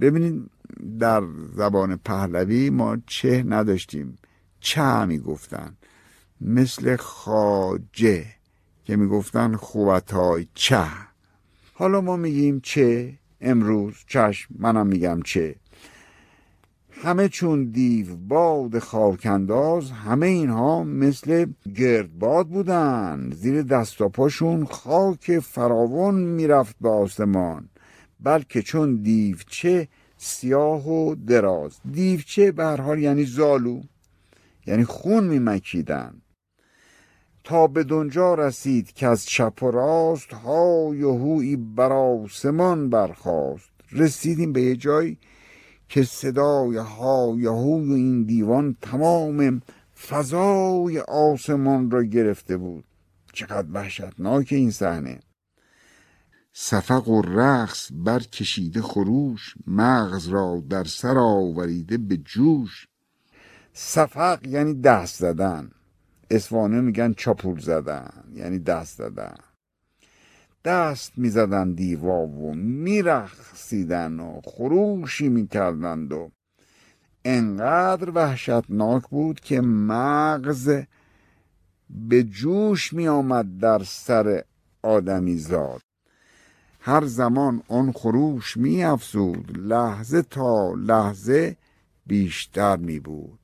ببینید 0.00 0.50
در 0.98 1.22
زبان 1.54 1.96
پهلوی 1.96 2.70
ما 2.70 2.96
چه 3.06 3.44
نداشتیم 3.48 4.18
چه 4.60 5.04
می‌گفتن؟ 5.04 5.76
مثل 6.40 6.96
خاجه 6.96 8.26
که 8.84 8.96
می‌گفتن 8.96 9.56
خوبتای 9.56 10.46
چه. 10.54 10.86
حالا 11.74 12.00
ما 12.00 12.16
میگیم 12.16 12.60
چه؟ 12.60 13.19
امروز 13.40 13.94
چشم 14.06 14.54
منم 14.58 14.86
میگم 14.86 15.22
چه. 15.22 15.54
همه 16.90 17.28
چون 17.28 17.64
دیو 17.64 18.16
باد 18.16 18.78
خاکنداز 18.78 19.90
همه 19.90 20.26
اینها 20.26 20.84
مثل 20.84 21.46
گردباد 21.74 22.48
بودن. 22.48 23.30
زیر 23.34 23.62
دست 23.62 24.00
و 24.00 24.08
پاشون 24.08 24.64
خاک 24.64 25.38
فراون 25.38 26.14
می‌رفت 26.14 26.76
به 26.80 26.88
آسمان. 26.88 27.68
بلکه 28.20 28.62
چون 28.62 28.96
دیوچه 28.96 29.88
سیاه 30.16 30.88
و 30.88 31.14
دراز. 31.14 31.80
دیوچه 31.92 32.52
به 32.52 32.64
هر 32.64 32.80
حال 32.80 32.98
یعنی 32.98 33.24
زالو 33.24 33.82
یعنی 34.66 34.84
خون 34.84 35.24
میمکیدن. 35.24 36.14
تا 37.50 37.66
به 37.66 37.84
دنجا 37.84 38.34
رسید 38.34 38.92
که 38.92 39.06
از 39.06 39.26
چپ 39.26 39.62
و 39.62 39.70
راست 39.70 40.32
های 40.32 41.02
و 41.02 41.56
بر 41.56 41.92
آسمان 41.92 42.90
برخاست. 42.90 43.70
رسیدیم 43.92 44.52
به 44.52 44.62
یه 44.62 44.76
جایی 44.76 45.18
که 45.88 46.02
صدای 46.02 46.76
های 46.76 47.46
هوی 47.46 47.94
این 47.94 48.24
دیوان 48.24 48.76
تمام 48.82 49.62
فضای 50.08 50.98
آسمان 50.98 51.90
را 51.90 52.02
گرفته 52.02 52.56
بود. 52.56 52.84
چقدر 53.32 53.68
وحشتناک 53.72 54.48
این 54.50 54.70
صحنه. 54.70 55.20
سفق 56.52 57.08
و 57.08 57.22
رقص 57.22 57.90
برکشیده 57.94 58.82
خروش 58.82 59.54
مغز 59.66 60.28
را 60.28 60.62
در 60.68 60.84
سر 60.84 61.18
آوریده 61.18 61.98
به 61.98 62.16
جوش. 62.16 62.88
سفق 63.72 64.46
یعنی 64.46 64.74
دست 64.74 65.18
زدن. 65.18 65.70
اسوانه 66.30 66.80
میگن 66.80 67.12
چاپول 67.12 67.60
زدن 67.60 68.10
یعنی 68.34 68.58
دست 68.58 68.98
زدن. 68.98 69.36
دست 70.64 71.12
می‌زدن 71.16 71.72
دیوا 71.72 72.26
و 72.26 72.54
میرخصیدن 72.54 74.20
و 74.20 74.40
خروشی 74.44 75.28
می‌کردند 75.28 76.12
و 76.12 76.30
انقدر 77.24 78.10
وحشتناک 78.10 79.02
بود 79.08 79.40
که 79.40 79.60
مغز 79.60 80.82
به 81.90 82.22
جوش 82.22 82.92
میآمد 82.92 83.58
در 83.58 83.82
سر 83.84 84.44
آدمی 84.82 85.38
زاد. 85.38 85.80
هر 86.80 87.04
زمان 87.04 87.62
آن 87.68 87.92
خروش 87.92 88.56
می 88.56 88.84
افزود 88.84 89.58
لحظه 89.58 90.22
تا 90.22 90.74
لحظه 90.74 91.56
بیشتر 92.06 92.76
می 92.76 93.00
بود 93.00 93.39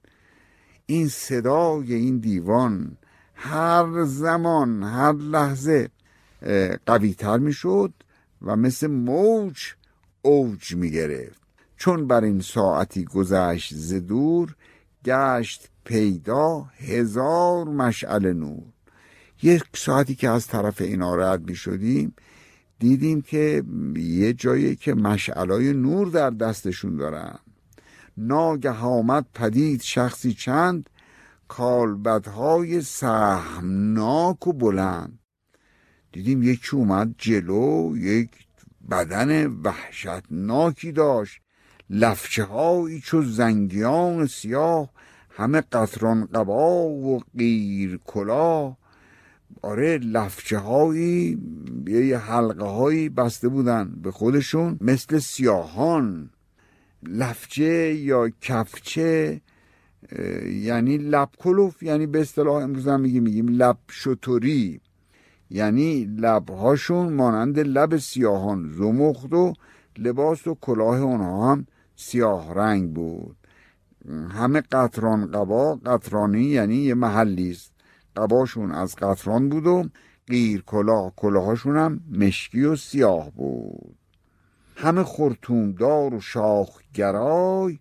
این 0.87 1.09
صدای 1.09 1.95
این 1.95 2.19
دیوان 2.19 2.97
هر 3.35 4.05
زمان 4.05 4.83
هر 4.83 5.13
لحظه 5.13 5.89
قوی 6.87 7.15
تر 7.15 7.41
و 8.43 8.57
مثل 8.57 8.87
موج 8.87 9.57
اوج 10.23 10.75
می 10.75 10.91
گرفت 10.91 11.41
چون 11.77 12.07
بر 12.07 12.25
این 12.25 12.41
ساعتی 12.41 13.05
گذشت 13.05 13.75
ز 13.75 13.95
دور 13.95 14.57
گشت 15.05 15.69
پیدا 15.85 16.61
هزار 16.61 17.65
مشعل 17.65 18.33
نور. 18.33 18.63
یک 19.43 19.65
ساعتی 19.75 20.15
که 20.15 20.29
از 20.29 20.47
طرف 20.47 20.81
اینا 20.81 21.15
رد 21.15 21.49
می 21.49 21.55
شدیم 21.55 22.15
دیدیم 22.79 23.23
که 23.23 23.63
یه 23.97 24.33
جایی 24.33 24.77
که 24.77 24.95
مشعلای 24.95 25.73
نور 25.73 26.09
در 26.09 26.31
دستشون 26.31 26.97
دارن. 26.97 27.39
ناگه 28.19 28.71
آمد 28.71 29.27
پدید 29.35 29.83
شخصی 29.83 30.35
چند؟ 30.35 30.91
کالبدهای 31.49 32.83
سهمناک 32.83 34.47
و 34.47 34.53
بلند. 34.53 35.19
دیدیم 36.13 36.43
یکی 36.43 36.77
اومد 36.77 37.15
جلو 37.19 37.97
یک 37.97 38.31
بدن 38.91 39.47
وحشتناکی 39.47 40.93
داشت. 40.93 41.41
لفچه 41.91 42.45
هایی 42.45 43.01
چو 43.01 43.23
زنگیان 43.23 44.27
سیاه 44.27 44.91
همه 45.31 45.61
قطران 45.61 46.27
قبا 46.27 46.83
و 46.83 47.23
قیر 47.39 48.01
کلاه 48.05 48.77
آره 49.63 49.99
لفچه 49.99 50.59
هایی 50.59 51.39
یه 51.87 52.19
حلقه 52.19 52.65
هایی 52.65 53.09
بسته 53.09 53.49
بودن 53.49 53.93
به 54.03 54.11
خودشون 54.11 54.79
مثل 54.81 55.19
سیاهان. 55.19 56.31
لفچه 57.09 57.95
یا 57.95 58.29
کفچه 58.41 59.41
یعنی 60.45 60.99
لب 60.99 61.29
کلوف 61.39 61.83
یعنی 61.83 62.07
به 62.07 62.21
اصطلاح 62.21 62.63
امروز 62.63 62.89
هم 62.89 63.01
میگیم 63.01 63.23
میگیم 63.23 63.49
لب 63.49 63.79
شطوری 63.91 64.81
یعنی 65.51 66.05
لبهاشون 66.05 67.13
مانند 67.13 67.59
لب 67.59 67.97
سیاهان 67.97 68.71
زمخت 68.71 69.33
و 69.33 69.53
لباس 69.99 70.47
و 70.47 70.55
کلاه 70.61 71.01
اونها 71.01 71.53
هم 71.53 71.67
سیاه 71.97 72.55
رنگ 72.55 72.93
بود. 72.93 73.37
همه 74.31 74.61
قطران 74.61 75.31
قبا 75.31 75.75
قطرانی 75.75 76.43
یعنی 76.43 76.77
یه 76.77 76.95
محلی 76.95 77.51
است. 77.51 77.73
قباشون 78.17 78.73
از 78.73 78.97
قطران 78.97 79.49
بود 79.49 79.67
و 79.67 79.85
قیر 80.27 80.63
کلاه 80.63 81.13
کلاهاشون 81.17 81.77
هم 81.77 82.01
مشکی 82.11 82.65
و 82.65 82.77
سیاه 82.77 83.31
بود. 83.31 83.97
همه 84.77 85.03
خورتومدار 85.03 86.15
و 86.15 86.21
شاخگرای 86.21 87.79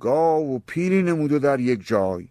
گاو 0.00 0.56
و 0.56 0.58
پیری 0.66 1.02
نموده 1.02 1.38
در 1.38 1.60
یک 1.60 1.86
جای. 1.86 2.28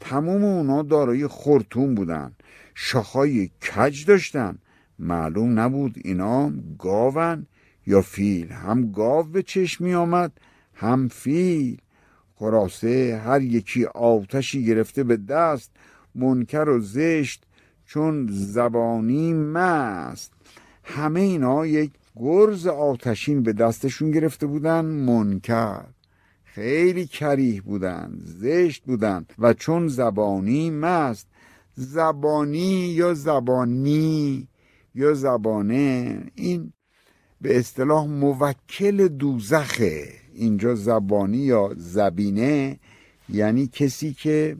تمام 0.00 0.44
اونا 0.44 0.82
دارای 0.82 1.26
خورتوم 1.26 1.94
بودن. 1.94 2.32
شاخهای 2.74 3.48
کج 3.48 4.04
داشتن. 4.04 4.58
معلوم 4.98 5.60
نبود 5.60 5.96
اینا 6.04 6.52
گاون 6.78 7.46
یا 7.86 8.02
فیل. 8.02 8.52
هم 8.52 8.92
گاو 8.92 9.22
به 9.22 9.42
چشم 9.42 9.84
می 9.84 9.94
آمد 9.94 10.32
هم 10.74 11.08
فیل. 11.08 11.80
خلاصه 12.34 13.22
هر 13.24 13.42
یکی 13.42 13.84
آتشی 13.84 14.64
گرفته 14.64 15.04
به 15.04 15.16
دست 15.16 15.70
منکر 16.14 16.68
و 16.68 16.80
زشت 16.80 17.44
چون 17.86 18.28
زبانی 18.30 19.32
مست. 19.32 20.32
همه 20.84 21.20
اینا 21.20 21.66
یک 21.66 21.90
گرز 22.16 22.66
آتشین 22.66 23.42
به 23.42 23.52
دستشون 23.52 24.10
گرفته 24.10 24.46
بودن 24.46 24.84
منکر. 24.84 25.84
خیلی 26.44 27.06
کریه 27.06 27.62
بودن 27.62 28.12
زشت 28.20 28.84
بودن 28.84 29.26
و 29.38 29.52
چون 29.52 29.88
زبانی 29.88 30.70
مست 30.70 31.28
زبانی 31.74 32.88
یا 32.88 33.14
زبانی 33.14 34.48
یا 34.94 35.14
زبانه 35.14 36.20
این 36.34 36.72
به 37.40 37.58
اصطلاح 37.58 38.06
موکل 38.06 39.08
دوزخه. 39.08 40.08
اینجا 40.32 40.74
زبانی 40.74 41.38
یا 41.38 41.70
زبینه 41.76 42.78
یعنی 43.28 43.66
کسی 43.66 44.12
که 44.12 44.56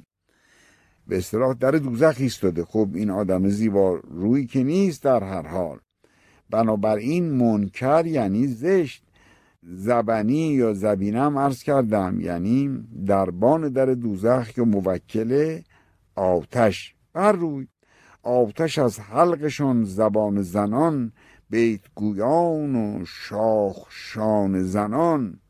به 1.07 1.19
اصطلاح 1.19 1.55
در 1.55 1.71
دوزخ 1.71 2.14
ایستاده. 2.19 2.64
خب 2.64 2.88
این 2.95 3.11
آدم 3.11 3.49
زیبا 3.49 3.95
روی 3.95 4.47
که 4.47 4.62
نیست 4.62 5.03
در 5.03 5.25
هر 5.25 5.47
حال. 5.47 5.79
بنابراین 6.50 7.30
منکر 7.30 8.06
یعنی 8.06 8.46
زشت. 8.46 9.02
زبنی 9.62 10.48
یا 10.48 10.72
زبینم 10.72 11.38
عرض 11.38 11.62
کردم 11.62 12.20
یعنی 12.20 12.85
دربان 13.06 13.68
در 13.68 13.87
دوزخ 13.87 14.59
یا 14.59 14.64
موکل 14.64 15.61
آتش. 16.14 16.94
بر 17.12 17.32
روی 17.32 17.66
آتش 18.22 18.78
از 18.78 19.00
حلقشان 19.00 19.85
زبان 19.85 20.42
زنان 20.42 21.12
بیت 21.50 21.80
گویان 21.94 22.76
و 22.76 23.04
شاخ 23.06 23.87
شان 23.90 24.62
زنان. 24.62 25.40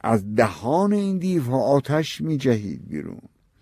از 0.00 0.34
دهان 0.34 0.92
این 0.92 1.18
دیوها 1.18 1.62
آتش 1.62 2.20
می 2.20 2.36
جهید 2.36 2.88
بیرون. 2.88 3.20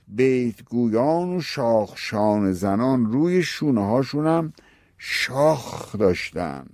بیت 0.09 0.64
گویان 0.64 1.37
و 1.37 1.40
شاخ 1.40 1.96
شان 1.96 2.52
زنان 2.52 3.06
روی 3.06 3.42
شونه 3.42 3.87
هاشونم 3.87 4.52
شاخ 4.98 5.96
داشتن 5.96 6.66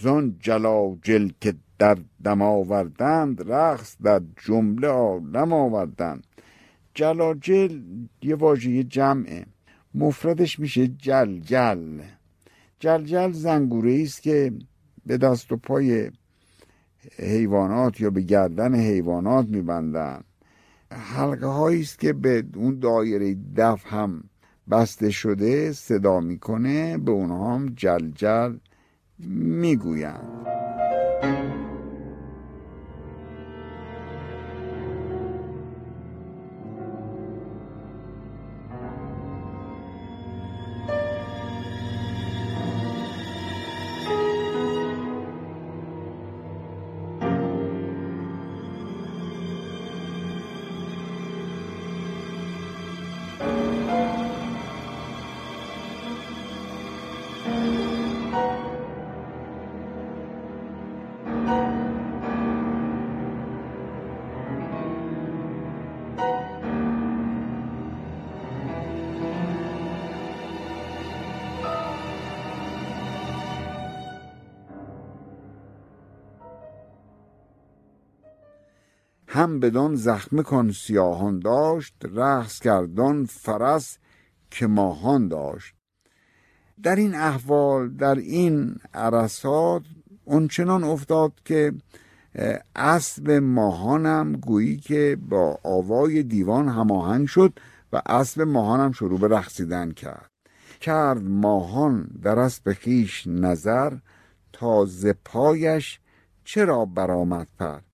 زان 0.00 0.36
جلاجل 0.40 1.30
که 1.40 1.54
در 1.78 1.98
دم 2.24 2.42
آوردند 2.42 3.52
رقص 3.52 3.96
در 4.02 4.22
جمله 4.44 4.88
عالم 4.88 5.52
آوردند. 5.52 6.26
جلاجل 6.94 7.80
یه 8.22 8.34
واژه 8.34 8.84
جمعه. 8.84 9.46
مفردش 9.94 10.58
میشه 10.58 10.88
جل 10.88 11.38
جل 11.38 12.00
جل 12.80 13.04
جل 13.04 13.32
زنگوره 13.32 14.02
است 14.02 14.22
که 14.22 14.52
به 15.06 15.16
دست 15.16 15.52
و 15.52 15.56
پای 15.56 16.10
حیوانات 17.16 18.00
یا 18.00 18.10
به 18.10 18.20
گردن 18.20 18.74
حیوانات 18.74 19.48
میبندن 19.48 20.20
حلقه 20.90 21.80
است 21.80 21.98
که 21.98 22.12
به 22.12 22.44
اون 22.54 22.78
دایره 22.78 23.36
دف 23.56 23.86
هم 23.86 24.24
بسته 24.70 25.10
شده 25.10 25.72
صدا 25.72 26.20
می‌کنه 26.20 26.98
به 26.98 27.10
اونها 27.10 27.54
هم 27.54 27.66
جل 27.76 28.10
جل 28.10 28.56
می‌گویند. 29.18 30.67
هم 79.48 79.60
بدان 79.60 79.94
زخم 79.94 80.42
کن 80.42 80.70
سیاهان 80.70 81.38
داشت 81.38 81.94
رقص 82.14 82.60
کردان 82.60 83.24
فرس 83.24 83.98
که 84.50 84.66
ماهان 84.66 85.28
داشت. 85.28 85.74
در 86.82 86.96
این 86.96 87.14
احوال 87.14 87.88
در 87.88 88.14
این 88.14 88.76
عرصات 88.94 89.82
اونچنان 90.24 90.84
افتاد 90.84 91.32
که 91.44 91.72
اسب 92.76 93.30
ماهانم 93.30 94.32
گویی 94.32 94.76
که 94.76 95.18
با 95.28 95.58
آوای 95.64 96.22
دیوان 96.22 96.68
هماهنگ 96.68 97.26
شد 97.26 97.52
و 97.92 98.02
اسب 98.06 98.42
ماهانم 98.42 98.92
شروع 98.92 99.18
به 99.18 99.28
رقصیدن 99.28 99.90
کرد. 99.90 100.30
کرد 100.80 101.22
ماهان 101.22 102.08
در 102.22 102.38
اسب 102.38 102.72
خیش 102.72 103.26
نظر 103.26 103.92
تازه 104.52 105.14
پایش 105.24 106.00
چرا 106.44 106.84
برآمد 106.84 107.48
پر؟ 107.58 107.87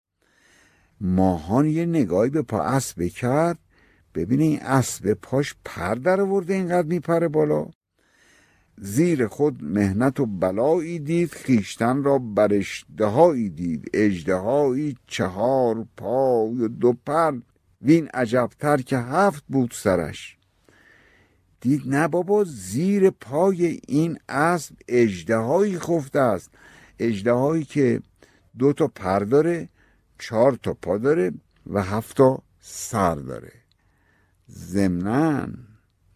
ماهان 1.05 1.67
یه 1.67 1.87
نگاهی 1.87 2.31
به 2.31 2.43
پا 2.43 2.63
اسب 2.63 3.03
کرد. 3.03 3.59
ببینه 4.15 4.45
این 4.45 4.61
اسب 4.63 5.13
پاش 5.13 5.55
پر 5.65 5.95
در 5.95 6.21
آورده 6.21 6.55
اینقدر 6.55 6.89
میپره 6.89 7.29
بالا. 7.29 7.67
زیر 8.79 9.27
خود 9.27 9.65
مهنت 9.65 10.21
و 10.21 10.27
بلایی 10.27 10.99
دید 10.99 11.31
خیشتن 11.31 12.03
را 12.03 12.19
بر 12.19 12.55
اشتهایی 12.55 13.49
دید. 13.49 13.91
اجدهایی 13.95 14.97
چهار 15.07 15.87
پای 15.97 16.61
و 16.61 16.69
دو 16.69 16.93
پر 17.07 17.39
وین 17.83 18.09
عجبتر 18.09 18.77
که 18.77 18.99
هفت 18.99 19.45
بود 19.49 19.71
سرش. 19.75 20.37
دید 21.61 21.83
نه 21.87 22.09
بابا 22.09 22.45
زیر 22.45 23.11
پای 23.11 23.81
این 23.89 24.19
اسب 24.29 24.75
اجدهایی 24.89 25.79
خفته 25.79 26.21
است. 26.21 26.51
اجدهایی 26.99 27.65
که 27.65 28.01
دو 28.59 28.73
تا 28.73 28.89
پر 28.89 29.19
داره. 29.19 29.69
چهار 30.19 30.53
تا 30.53 30.75
پا 30.75 30.99
داره 30.99 31.33
و 31.67 31.83
هفت 31.83 32.17
تا 32.17 32.43
سر 32.61 33.15
داره. 33.15 33.53
ضمناً 34.51 35.49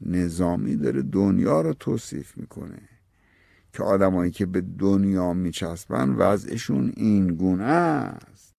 نظامی 0.01 0.77
داره 0.77 1.03
دنیا 1.03 1.61
رو 1.61 1.75
توصیف 1.75 2.37
می‌کنه 2.37 2.79
که 3.73 3.83
آدمایی 3.83 4.31
که 4.31 4.47
به 4.47 4.61
دنیا 4.79 5.33
میچسبن 5.33 6.11
وضعشون 6.11 6.93
این 6.97 7.27
گونه 7.27 7.65
است. 7.65 8.55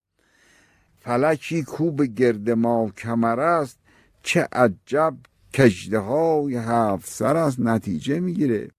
فلکی 1.00 1.64
کو 1.64 1.92
به 1.92 2.08
گرد 2.08 2.50
ما 2.50 2.90
کمر 2.90 3.40
است 3.40 3.80
چه 4.24 4.48
عجب 4.52 5.18
کجده 5.58 6.00
های 6.00 6.56
هفت 6.56 7.10
سر 7.10 7.36
است 7.36 7.60
نتیجه 7.60 8.20
می‌گیره. 8.20 8.70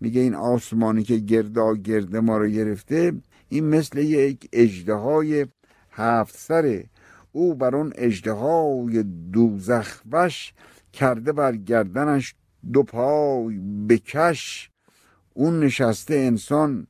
میگه 0.00 0.20
این 0.20 0.34
آسمانی 0.34 1.02
که 1.02 1.16
گردا 1.16 1.74
گرد 1.74 2.16
ما 2.16 2.38
رو 2.38 2.48
گرفته 2.48 3.12
این 3.48 3.64
مثل 3.64 3.98
یک 3.98 4.48
اجده 4.52 4.94
های 4.94 5.46
هفت 5.98 6.36
سره. 6.36 6.84
او 7.32 7.54
بر 7.54 7.76
اون 7.76 7.92
اجده 7.94 8.32
های 8.32 9.02
دوزخ 9.32 10.02
وش 10.12 10.52
کرده 10.92 11.32
بر 11.32 11.56
گردنش 11.56 12.34
دو 12.72 12.82
پای 12.82 13.58
بکش 13.88 14.70
اون 15.34 15.60
نشسته 15.60 16.14
انسان 16.14 16.86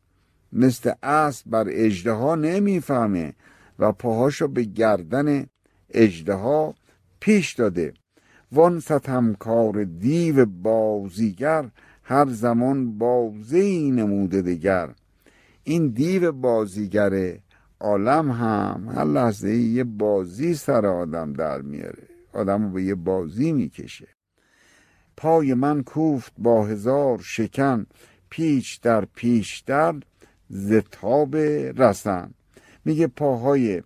مثل 0.53 0.93
اسب 1.03 1.51
بر 1.51 1.67
اجده 1.69 2.13
ها 2.13 2.35
نمی‌فهمه 2.35 3.35
و 3.79 3.93
پاهاشو 3.93 4.49
به 4.49 4.63
گردن 4.63 5.47
اجده 5.91 6.35
ها 6.35 6.75
پیش 7.21 7.53
داده. 7.53 7.93
وان 8.53 8.81
ستمکار 8.81 9.85
دیو 9.85 10.47
بازیگر 10.47 11.71
هر 12.03 12.29
زمان 12.29 12.99
بازی 12.99 13.91
نموده 13.91 14.43
دگر. 14.43 14.91
این 15.65 15.89
دیو 15.89 16.33
بازیگر 16.33 17.39
عالم 17.81 18.31
هم 18.31 18.89
هر 18.95 19.05
لحظه 19.05 19.55
یه 19.55 19.85
بازی 19.85 20.55
سر 20.55 20.87
آدم 20.87 21.33
در 21.33 21.63
میاره. 21.63 22.09
آدم 22.33 22.63
رو 22.63 22.71
به 22.71 22.83
یه 22.83 22.95
بازی 22.95 23.53
می‌کشه. 23.53 24.09
پای 25.17 25.55
من 25.55 25.83
کوفت 25.83 26.33
با 26.39 26.67
هزار 26.67 27.19
شکن 27.19 27.87
پیچ 28.31 28.81
در 28.81 29.05
پیش 29.05 29.59
در 29.59 29.95
زتاب 30.49 31.37
رسن. 31.77 32.35
میگه 32.85 33.07
پاهای 33.07 33.83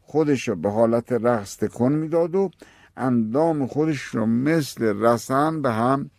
خودش 0.00 0.48
رو 0.48 0.56
به 0.56 0.70
حالت 0.70 1.12
رقص 1.12 1.56
تکن 1.56 1.92
می‌داد 1.92 2.34
و 2.34 2.50
اندام 2.96 3.66
خودش 3.66 4.02
رو 4.02 4.26
مثل 4.26 4.84
رسن 4.84 5.62
به 5.62 5.70
هم 5.72 6.10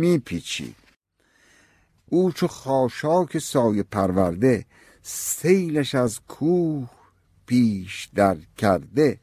میپیچید. 0.00 0.76
او 2.06 2.32
چو 2.32 2.46
خاشاک 2.46 3.38
سایه 3.38 3.82
پرورده 3.82 4.64
سیلش 5.02 5.94
از 5.94 6.20
کوه 6.28 6.90
پیش 7.46 8.08
در 8.14 8.36
کرده. 8.56 9.18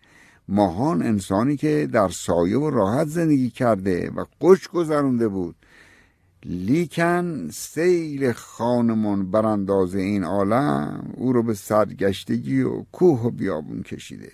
ماهان 0.48 1.02
انسانی 1.02 1.58
که 1.58 1.90
در 1.94 2.10
سایه 2.10 2.58
و 2.58 2.70
راحت 2.70 3.08
زندگی 3.08 3.50
کرده 3.50 4.12
و 4.16 4.26
قش 4.42 4.68
گذرونده 4.68 5.28
بود. 5.28 5.56
لیکن 6.46 7.50
سیل 7.50 8.32
خانمان 8.32 9.32
برانداز 9.32 9.96
این 9.96 10.24
عالم 10.24 11.14
او 11.18 11.34
رو 11.34 11.44
به 11.44 11.54
سرگشتگی 11.54 12.62
و 12.62 12.84
کوه 12.92 13.22
و 13.22 13.30
بیابون 13.30 13.84
کشیده. 13.84 14.32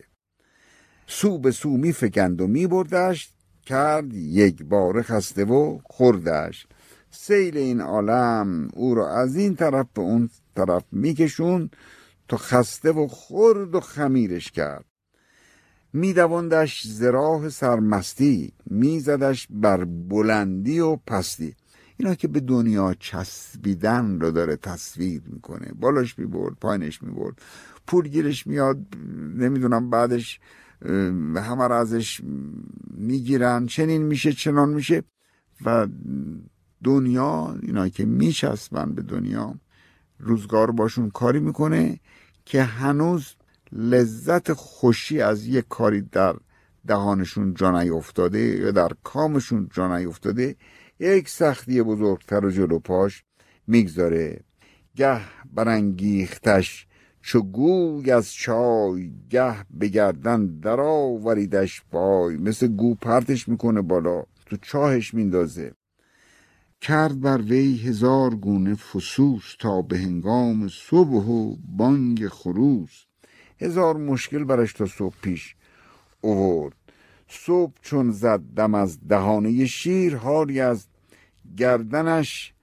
سو 1.08 1.38
به 1.38 1.52
سو 1.52 1.70
می 1.70 1.94
فکند 1.94 2.42
و 2.42 2.48
می 2.48 2.68
بردش 2.68 3.30
کرد 3.66 4.14
یک 4.14 4.64
بار 4.64 5.02
خسته 5.02 5.46
و 5.46 5.80
خوردش. 5.84 6.68
سیل 7.16 7.58
این 7.58 7.82
عالم 7.82 8.70
او 8.74 8.96
رو 8.96 9.04
از 9.04 9.36
این 9.36 9.56
طرف 9.56 9.88
به 9.94 10.02
اون 10.02 10.30
طرف 10.56 10.84
میکشون 10.92 11.70
تا 12.28 12.38
خسته 12.38 12.92
و 12.92 13.08
خورد 13.08 13.76
و 13.76 13.80
خمیرش 13.80 14.52
کرد. 14.52 14.86
میدواندش 15.94 16.88
زراح 16.88 17.50
سرمستی 17.50 18.54
میزدش 18.66 19.48
بر 19.50 19.84
بلندی 19.86 20.80
و 20.80 20.96
پستی. 20.96 21.56
اینا 21.98 22.16
که 22.16 22.28
به 22.28 22.40
دنیا 22.40 22.96
چسبیدن 23.00 24.20
رو 24.20 24.32
داره 24.32 24.56
تصویر 24.56 25.22
می‌کنه. 25.26 25.72
بالاش 25.80 26.20
می‌برد 26.20 26.54
پایینش 26.62 27.04
می‌برد. 27.04 27.36
پولگیرش 27.88 28.48
میاد 28.48 28.78
نمی‌دونم 29.36 29.90
بعدش 29.90 30.40
همه 31.36 31.68
را 31.68 31.80
ازش 31.80 32.22
می‌گیرن. 32.98 33.66
چنین 33.66 34.02
میشه 34.02 34.34
چنان 34.34 34.70
میشه. 34.70 35.04
و 35.66 35.88
دنیا 36.84 37.56
اینا 37.62 37.90
که 37.90 38.06
میچسبن 38.06 38.94
به 38.96 39.02
دنیا 39.02 39.56
روزگار 40.20 40.72
باشون 40.72 41.10
کاری 41.10 41.40
می‌کنه 41.40 42.00
که 42.46 42.64
هنوز 42.64 43.36
لذت 43.72 44.54
خوشی 44.54 45.22
از 45.22 45.48
یک 45.48 45.66
کاری 45.70 46.02
در 46.02 46.36
دهانشون 46.88 47.54
جا 47.54 47.78
افتاده 47.78 48.40
یا 48.40 48.72
در 48.72 48.92
کامشون 49.04 49.70
جا 49.74 49.96
افتاده 49.96 50.56
یک 51.00 51.30
سختی 51.30 51.82
بزرگتر 51.82 52.46
و 52.46 52.52
جلو 52.52 52.80
پاش 52.80 53.24
می‌گذاره. 53.68 54.40
گه 54.96 55.22
برانگیختش 55.54 56.88
چو 57.22 57.42
گوی 57.42 58.12
از 58.12 58.34
چای 58.34 59.12
گه 59.30 59.56
بگردن 59.80 60.46
در 60.46 60.80
آوریدش 60.82 61.82
پای. 61.92 62.38
مثل 62.38 62.68
گو 62.68 62.96
پرتش 62.96 63.48
می‌کنه 63.48 63.82
بالا 63.82 64.24
تو 64.46 64.58
چاهش 64.62 65.14
میندازه. 65.14 65.74
کرد 66.84 67.22
بر 67.22 67.42
وی 67.42 67.78
هزار 67.78 68.36
گونه 68.36 68.76
فسوس 68.76 69.56
تا 69.60 69.82
به 69.82 69.98
هنگام 69.98 70.68
صبح 70.68 71.26
و 71.26 71.56
بانگ 71.78 72.28
خروس. 72.28 73.06
هزار 73.62 73.98
مشکل 73.98 74.44
برش 74.44 74.74
تا 74.74 74.86
صبح 74.86 75.16
پیش 75.22 75.56
اوورد 76.22 76.76
صبح 77.28 77.74
چون 77.82 78.12
زد 78.12 78.40
دم 78.56 78.76
از 78.76 79.08
دهانه 79.08 79.66
شیر 79.66 80.16
حالی 80.16 80.60
از 80.60 80.88
گردنش 81.58 82.54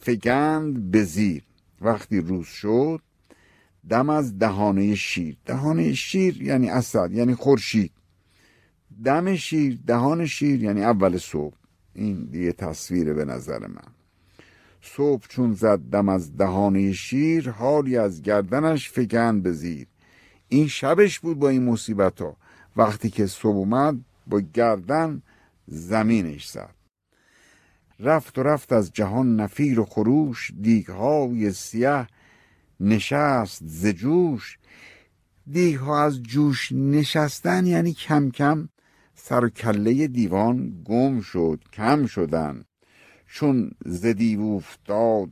فگند 0.00 0.90
به 0.90 1.04
زیر. 1.04 1.42
وقتی 1.80 2.20
روز 2.20 2.46
شد 2.46 3.00
دم 3.88 4.10
از 4.10 4.38
دهانه 4.38 4.94
شیر. 4.94 5.36
دهانه 5.46 5.94
شیر 5.94 6.42
یعنی 6.42 6.70
اصل 6.70 7.12
یعنی 7.12 7.34
خورشید. 7.34 7.92
دم 9.04 9.34
شیر 9.34 9.78
دهان 9.86 10.26
شیر 10.26 10.62
یعنی 10.62 10.84
اول 10.84 11.18
صبح. 11.18 11.63
این 11.94 12.24
دیگه 12.24 12.52
تصویره 12.52 13.14
به 13.14 13.24
نظر 13.24 13.66
من. 13.66 13.92
صبح 14.82 15.26
چون 15.28 15.52
زد 15.52 15.78
دم 15.78 16.08
از 16.08 16.36
دهانه 16.36 16.92
شیر 16.92 17.50
حالی 17.50 17.96
از 17.96 18.22
گردنش 18.22 18.90
فگند 18.90 19.42
به 19.42 19.52
زیر. 19.52 19.86
این 20.48 20.68
شبش 20.68 21.20
بود 21.20 21.38
با 21.38 21.48
این 21.48 21.64
مصیبت 21.64 22.20
ها 22.20 22.36
وقتی 22.76 23.10
که 23.10 23.26
صبح 23.26 23.56
اومد 23.56 23.96
با 24.26 24.40
گردن 24.40 25.22
زمینش 25.66 26.48
زد. 26.48 26.74
رفت 28.00 28.38
و 28.38 28.42
رفت 28.42 28.72
از 28.72 28.92
جهان 28.92 29.36
نفیر 29.40 29.80
و 29.80 29.84
خروش 29.84 30.50
دیگهای 30.60 31.52
سیه 31.52 32.06
نشست 32.80 33.62
زجوش 33.64 34.58
دیگها 35.50 36.04
از 36.04 36.22
جوش 36.22 36.72
نشستن 36.72 37.66
یعنی 37.66 37.92
کم 37.92 38.30
کم 38.30 38.68
سر 39.14 39.48
کله 39.48 40.06
دیوان 40.06 40.82
گم 40.84 41.20
شد 41.20 41.60
کم 41.72 42.06
شدن. 42.06 42.64
چون 43.26 43.70
ز 43.86 44.06
دیو 44.06 44.42
افتاد 44.42 45.30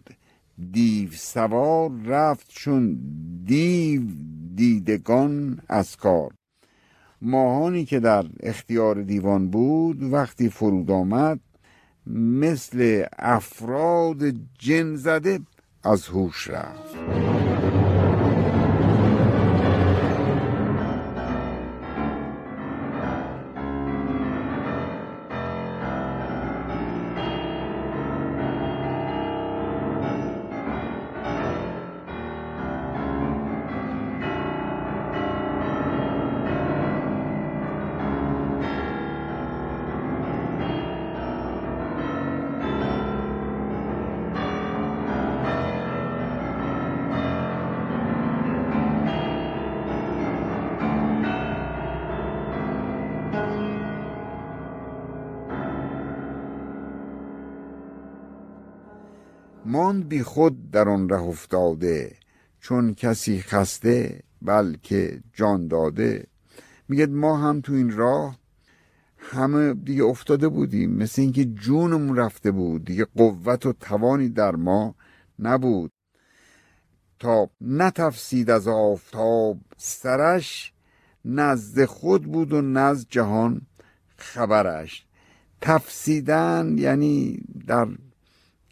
دیو 0.72 1.08
سوار 1.12 1.90
رفت 2.04 2.46
چون 2.48 2.98
دیو 3.44 4.02
دیدگان 4.54 5.60
از 5.68 5.96
کار. 5.96 6.30
ماهانی 7.22 7.84
که 7.84 8.00
در 8.00 8.26
اختیار 8.40 9.02
دیوان 9.02 9.50
بود 9.50 10.02
وقتی 10.02 10.48
فرود 10.48 10.90
آمد 10.90 11.40
مثل 12.06 13.04
افراد 13.18 14.22
جن 14.58 14.96
زده 14.96 15.40
از 15.84 16.06
هوش 16.06 16.50
رفت. 16.50 17.41
بی 60.12 60.22
خود 60.22 60.70
در 60.70 60.88
آن 60.88 61.08
ره 61.08 61.22
افتاده 61.22 62.16
چون 62.60 62.94
کسی 62.94 63.40
خسته 63.40 64.22
بلکه 64.42 65.22
جان 65.32 65.68
داده. 65.68 66.26
میگه 66.88 67.06
ما 67.06 67.36
هم 67.36 67.60
تو 67.60 67.72
این 67.72 67.90
راه 67.90 68.38
همه 69.16 69.74
دیگه 69.74 70.04
افتاده 70.04 70.48
بودیم 70.48 70.90
مثل 70.90 71.22
اینکه 71.22 71.44
جونمون 71.44 72.16
رفته 72.16 72.50
بود. 72.50 72.84
دیگه 72.84 73.06
قوت 73.16 73.66
و 73.66 73.72
توانی 73.72 74.28
در 74.28 74.56
ما 74.56 74.94
نبود. 75.38 75.92
تا 77.18 77.50
نتفسید 77.60 78.50
از 78.50 78.68
آفتاب 78.68 79.58
سرش 79.76 80.72
نزد 81.24 81.84
خود 81.84 82.22
بود 82.22 82.52
و 82.52 82.62
نزد 82.62 83.06
جهان 83.10 83.60
خبرش. 84.16 85.06
تفسیدن 85.60 86.74
یعنی 86.78 87.38
در 87.66 87.88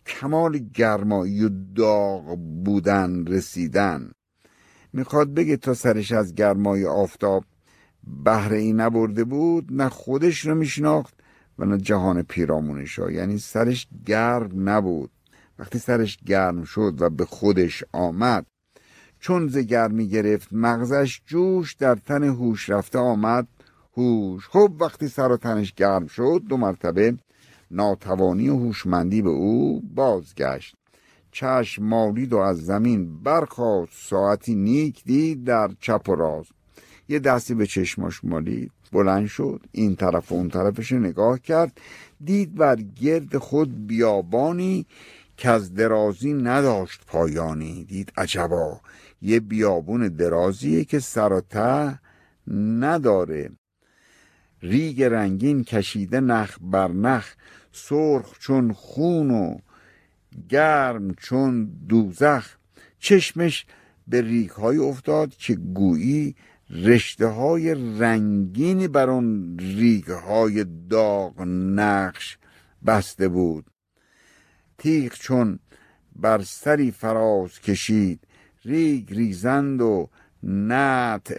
کمال 0.07 0.59
گرمایی 0.59 1.44
و 1.44 1.51
داغ 1.76 2.38
بودن 2.64 3.26
رسیدن. 3.26 4.12
می‌خواد 4.92 5.34
بگه 5.34 5.57
تا 5.57 5.74
سرش 5.74 6.12
از 6.12 6.34
گرمای 6.34 6.86
آفتاب 6.86 7.44
بهره 8.24 8.59
ای 8.59 8.72
نبرده 8.72 9.24
بود 9.24 9.68
نه 9.70 9.88
خودش 9.88 10.46
رو 10.46 10.55
میشناخت 10.55 11.14
و 11.59 11.64
نه 11.64 11.78
جهان 11.78 12.22
پیرامونش 12.22 12.98
ها 12.98 13.11
یعنی 13.11 13.38
سرش 13.38 13.88
گرم 14.07 14.68
نبود. 14.68 15.11
وقتی 15.59 15.78
سرش 15.78 16.18
گرم 16.26 16.64
شد 16.64 16.94
و 16.98 17.11
به 17.11 17.24
خودش 17.24 17.84
آمد 17.92 18.46
چون 19.20 19.48
ز 19.48 19.59
گرمی 19.59 20.09
گرفت 20.09 20.48
مغزش 20.53 21.22
جوش 21.26 21.74
در 21.74 21.94
تن 21.94 22.22
هوش 22.22 22.70
رفته 22.70 22.98
آمد. 22.98 23.48
هوش 23.96 24.48
خب 24.48 24.72
وقتی 24.80 25.09
سر 25.09 25.32
و 25.32 25.36
تنش 25.36 25.74
گرم 25.74 26.07
شد 26.07 26.42
دو 26.48 26.57
مرتبه 26.57 27.16
ناتوانی 27.71 28.49
و 28.49 28.57
هوشمندی 28.57 29.23
به 29.23 29.31
او 29.31 29.83
بازگشت. 29.95 30.75
چشم 31.33 31.85
مالید 31.85 32.33
و 32.33 32.39
از 32.39 32.64
زمین 32.64 33.23
برخواست 33.23 33.93
ساعتی 33.95 34.55
نیک 34.55 35.05
دید 35.05 35.45
در 35.45 35.71
چپ 35.81 36.09
و 36.09 36.14
راست. 36.14 36.53
یه 37.09 37.18
دستی 37.18 37.55
به 37.55 37.66
چشماش 37.66 38.25
مالید. 38.25 38.73
بلند 38.93 39.27
شد. 39.27 39.61
این 39.73 39.97
طرف 39.97 40.33
و 40.33 40.35
اون 40.35 40.49
طرفش 40.49 40.93
نگاه 40.93 41.39
کرد. 41.39 41.81
دید 42.25 42.55
بر 42.55 42.77
گرد 42.77 43.39
خود 43.39 43.87
بیابانی 43.87 44.87
که 45.37 45.51
از 45.51 45.75
درازی 45.75 46.33
نداشت 46.33 47.01
پایانی. 47.07 47.85
دید 47.85 48.12
عجبا. 48.16 48.81
یه 49.23 49.41
بیابون 49.41 50.09
درازیه 50.09 50.85
که 50.85 50.99
سر 50.99 51.43
نداره. 52.49 53.51
ریگ 54.62 55.03
رنگین 55.03 55.64
کشیده 55.64 56.21
نخ 56.21 56.59
بر 56.61 56.89
نخ. 56.89 57.35
سرخ 57.73 58.39
چون 58.39 58.73
خون 58.73 59.31
و 59.31 59.59
گرم 60.49 61.14
چون 61.14 61.64
دوزخ 61.89 62.57
چشمش 62.99 63.66
به 64.09 64.21
ریگ 64.21 64.51
های 64.51 64.79
افتاد 64.79 65.37
که 65.37 65.55
گویی 65.55 66.35
رشته 66.71 67.27
های 67.27 67.75
رنگینی 67.99 68.89
بر 68.89 69.11
اون 69.11 69.57
ریگ 69.59 70.11
های 70.11 70.64
داغ 70.91 71.43
نقش 71.77 72.39
بسته 72.87 73.29
بود. 73.29 73.66
تیغ 74.79 75.14
چون 75.14 75.59
بر 76.16 76.43
سری 76.43 76.91
فراز 76.91 77.61
کشید 77.61 78.21
ریگ 78.64 79.14
ریزند 79.14 79.81
و 79.81 80.09
نطع 80.43 81.33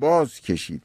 باز 0.00 0.40
کشید. 0.40 0.82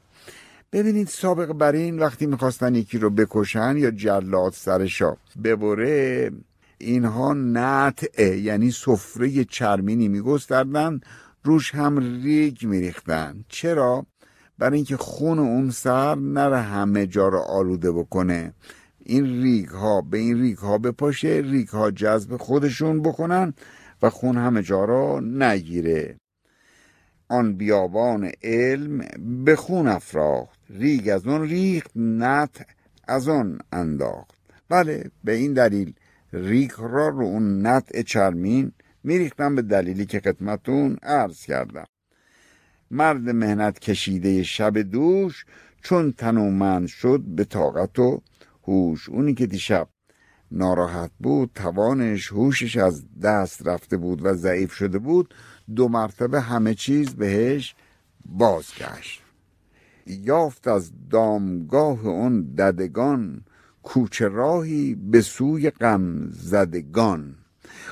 ببینید 0.72 1.08
سابق 1.08 1.52
بر 1.52 1.72
این 1.72 1.98
وقتی 1.98 2.26
می‌خواستن 2.26 2.74
یکی 2.74 2.98
رو 2.98 3.10
بکشن 3.10 3.76
یا 3.76 3.90
جلاد 3.90 4.52
سرشو 4.52 5.16
ببره 5.44 6.30
اینها 6.78 7.34
نطع 7.34 8.38
یعنی 8.38 8.70
سفره 8.70 9.44
چرمینی 9.44 10.08
میگستردن 10.08 11.00
روش 11.44 11.74
هم 11.74 11.98
ریگ 11.98 12.64
میریختن. 12.64 13.44
چرا؟ 13.48 14.06
برای 14.58 14.76
اینکه 14.76 14.96
خون 14.96 15.38
اون 15.38 15.70
سر 15.70 16.14
نره 16.14 16.60
همه 16.60 17.06
جا 17.06 17.28
رو 17.28 17.38
آلوده 17.38 17.92
بکنه. 17.92 18.54
این 19.04 19.42
ریگ 19.42 19.68
ها 19.68 20.00
به 20.00 20.18
این 20.18 20.40
ریگ 20.40 20.58
ها 20.58 20.78
بپاشه 20.78 21.42
ریگ 21.44 21.68
ها 21.68 21.90
جذب 21.90 22.36
خودشون 22.36 23.02
بکنن 23.02 23.54
و 24.02 24.10
خون 24.10 24.36
همه 24.36 24.62
جا 24.62 24.84
را 24.84 25.20
نگیره. 25.20 26.16
آن 27.28 27.56
بیابان 27.56 28.30
علم 28.42 28.98
به 29.44 29.56
خون 29.56 29.88
افراخت. 29.88 30.61
ریگ 30.72 31.08
از 31.08 31.26
اون 31.26 31.42
ریخت 31.42 31.90
نطع 31.96 32.66
از 33.08 33.28
آن 33.28 33.58
انداخت. 33.72 34.34
بله 34.68 35.10
به 35.24 35.32
این 35.32 35.52
دلیل 35.52 35.94
ریگ 36.32 36.70
را 36.78 37.08
رو 37.08 37.24
اون 37.24 37.66
نطع 37.66 38.00
چرمین 38.00 38.72
میریختن 39.04 39.54
به 39.54 39.62
دلیلی 39.62 40.06
که 40.06 40.20
خدمتون 40.20 40.96
عرض 41.02 41.44
کردم. 41.44 41.86
مرد 42.90 43.28
محنت 43.28 43.78
کشیده 43.78 44.42
شب 44.42 44.78
دوش 44.78 45.44
چون 45.82 46.12
تنومند 46.12 46.88
شد 46.88 47.20
به 47.26 47.44
طاقت 47.44 47.98
و 47.98 48.22
هوش. 48.62 49.08
اونی 49.08 49.34
که 49.34 49.46
دیشب 49.46 49.88
ناراحت 50.50 51.10
بود 51.20 51.50
توانش 51.54 52.32
هوشش 52.32 52.76
از 52.76 53.20
دست 53.20 53.66
رفته 53.66 53.96
بود 53.96 54.24
و 54.24 54.34
ضعیف 54.34 54.72
شده 54.72 54.98
بود 54.98 55.34
دو 55.76 55.88
مرتبه 55.88 56.40
همه 56.40 56.74
چیز 56.74 57.14
بهش 57.14 57.74
بازگشت. 58.26 59.21
یافت 60.06 60.68
از 60.68 60.92
دامگاه 61.10 62.06
اون 62.06 62.42
ددگان 62.42 63.44
کوچه 63.82 64.28
راهی 64.28 64.94
به 64.94 65.20
سوی 65.20 65.70
غم 65.70 66.28
زدگان. 66.30 67.34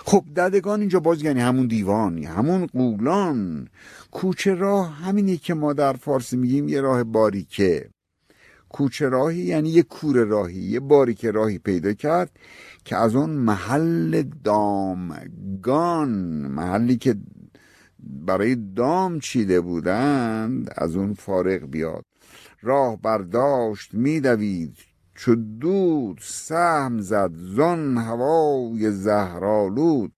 خب 0.05 0.25
ددگان 0.37 0.81
اینجا 0.81 1.01
باز 1.01 1.23
یعنی 1.23 1.41
همون 1.41 1.67
دیوانی 1.67 2.25
همون 2.25 2.67
قولان 2.67 3.69
کوچه 4.11 4.55
راه 4.55 4.93
همینی 4.93 5.37
که 5.37 5.55
ما 5.55 5.73
در 5.73 5.93
فارسی 5.93 6.37
میگیم 6.37 6.69
یه 6.69 6.81
راه 6.81 7.05
باریکه. 7.05 7.91
کوچه 8.69 9.09
راهی 9.09 9.39
یعنی 9.39 9.69
یه 9.69 9.83
کوره 9.83 10.25
راهی 10.25 10.61
یه 10.61 10.81
باریکه 10.81 11.31
راهی 11.31 11.59
پیدا 11.59 11.93
کرد 11.93 12.31
که 12.85 12.97
از 12.97 13.15
اون 13.15 13.31
محل 13.31 14.23
دامگان 14.45 16.09
محلی 16.47 16.97
که 16.97 17.15
برای 18.03 18.55
دام 18.55 19.21
چیده 19.21 19.61
بودند 19.61 20.75
از 20.77 20.97
اون 20.97 21.15
فارغ 21.15 21.71
بیاد. 21.71 22.05
راه 22.63 23.03
برداشت 23.03 23.95
میدوید 23.95 24.77
چو 25.15 25.35
دود 25.35 26.19
سهم 26.23 27.01
زد 27.01 27.31
زن 27.57 27.97
هوای 27.97 28.91
زهرالود 28.91 30.13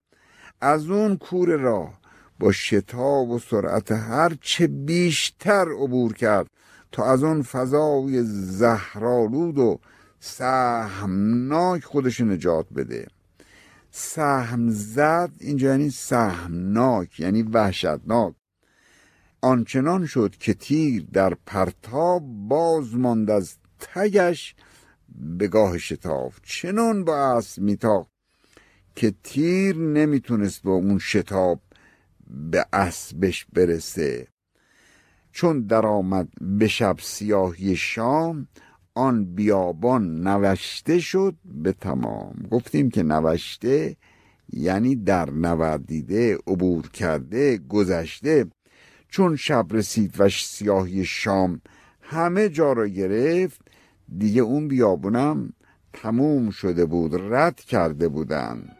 از 0.61 0.89
اون 0.89 1.17
کور 1.17 1.49
راه 1.49 1.99
با 2.39 2.51
شتاب 2.51 3.29
و 3.29 3.39
سرعت 3.39 3.91
هر 3.91 4.37
چه 4.41 4.67
بیشتر 4.67 5.65
عبور 5.71 6.13
کرد 6.13 6.47
تا 6.91 7.11
از 7.11 7.23
اون 7.23 7.41
فضای 7.41 8.23
زهرالود 8.23 9.57
و 9.57 9.79
سهمناک 10.19 11.83
خودش 11.83 12.21
نجات 12.21 12.65
بده. 12.75 13.07
سهم 13.95 14.69
زد 14.69 15.31
اینجا 15.39 15.69
یعنی 15.69 15.89
سهمناک 15.89 17.19
یعنی 17.19 17.43
وحشتناک. 17.43 18.33
آنچنان 19.41 20.05
شد 20.05 20.35
که 20.39 20.53
تیر 20.53 21.05
در 21.13 21.33
پرتاب 21.45 22.23
باز 22.27 22.95
ماند 22.95 23.29
از 23.29 23.55
تگش 23.79 24.55
به 25.09 25.47
گاه 25.47 25.77
شتاب. 25.77 26.33
چنان 26.43 27.05
با 27.05 27.37
اسب 27.37 27.61
میتاخت 27.61 28.11
که 28.95 29.13
تیر 29.23 29.75
نمی‌تونست 29.77 30.63
با 30.63 30.71
اون 30.71 30.99
شتاب 30.99 31.59
به 32.27 32.65
اسبش 32.73 33.45
برسه. 33.53 34.27
چون 35.31 35.61
درآمد 35.61 36.27
به 36.41 36.67
شب 36.67 36.95
سیاهی 36.99 37.75
شام 37.75 38.47
آن 38.95 39.25
بیابان 39.25 40.27
نوشته 40.27 40.99
شد 40.99 41.35
به 41.45 41.71
تمام. 41.71 42.47
گفتیم 42.51 42.89
که 42.89 43.03
نوشته 43.03 43.95
یعنی 44.53 44.95
در 44.95 45.29
نوردیده 45.29 46.37
عبور 46.47 46.89
کرده 46.89 47.57
گذشته. 47.57 48.45
چون 49.09 49.35
شب 49.35 49.65
رسید 49.71 50.15
و 50.19 50.29
سیاهی 50.29 51.05
شام 51.05 51.61
همه 52.01 52.49
جا 52.49 52.73
را 52.73 52.87
گرفت 52.87 53.61
دیگه 54.17 54.41
اون 54.41 54.67
بیابونم 54.67 55.53
تموم 55.93 56.49
شده 56.49 56.85
بود 56.85 57.33
رد 57.33 57.59
کرده 57.59 58.07
بودند 58.07 58.77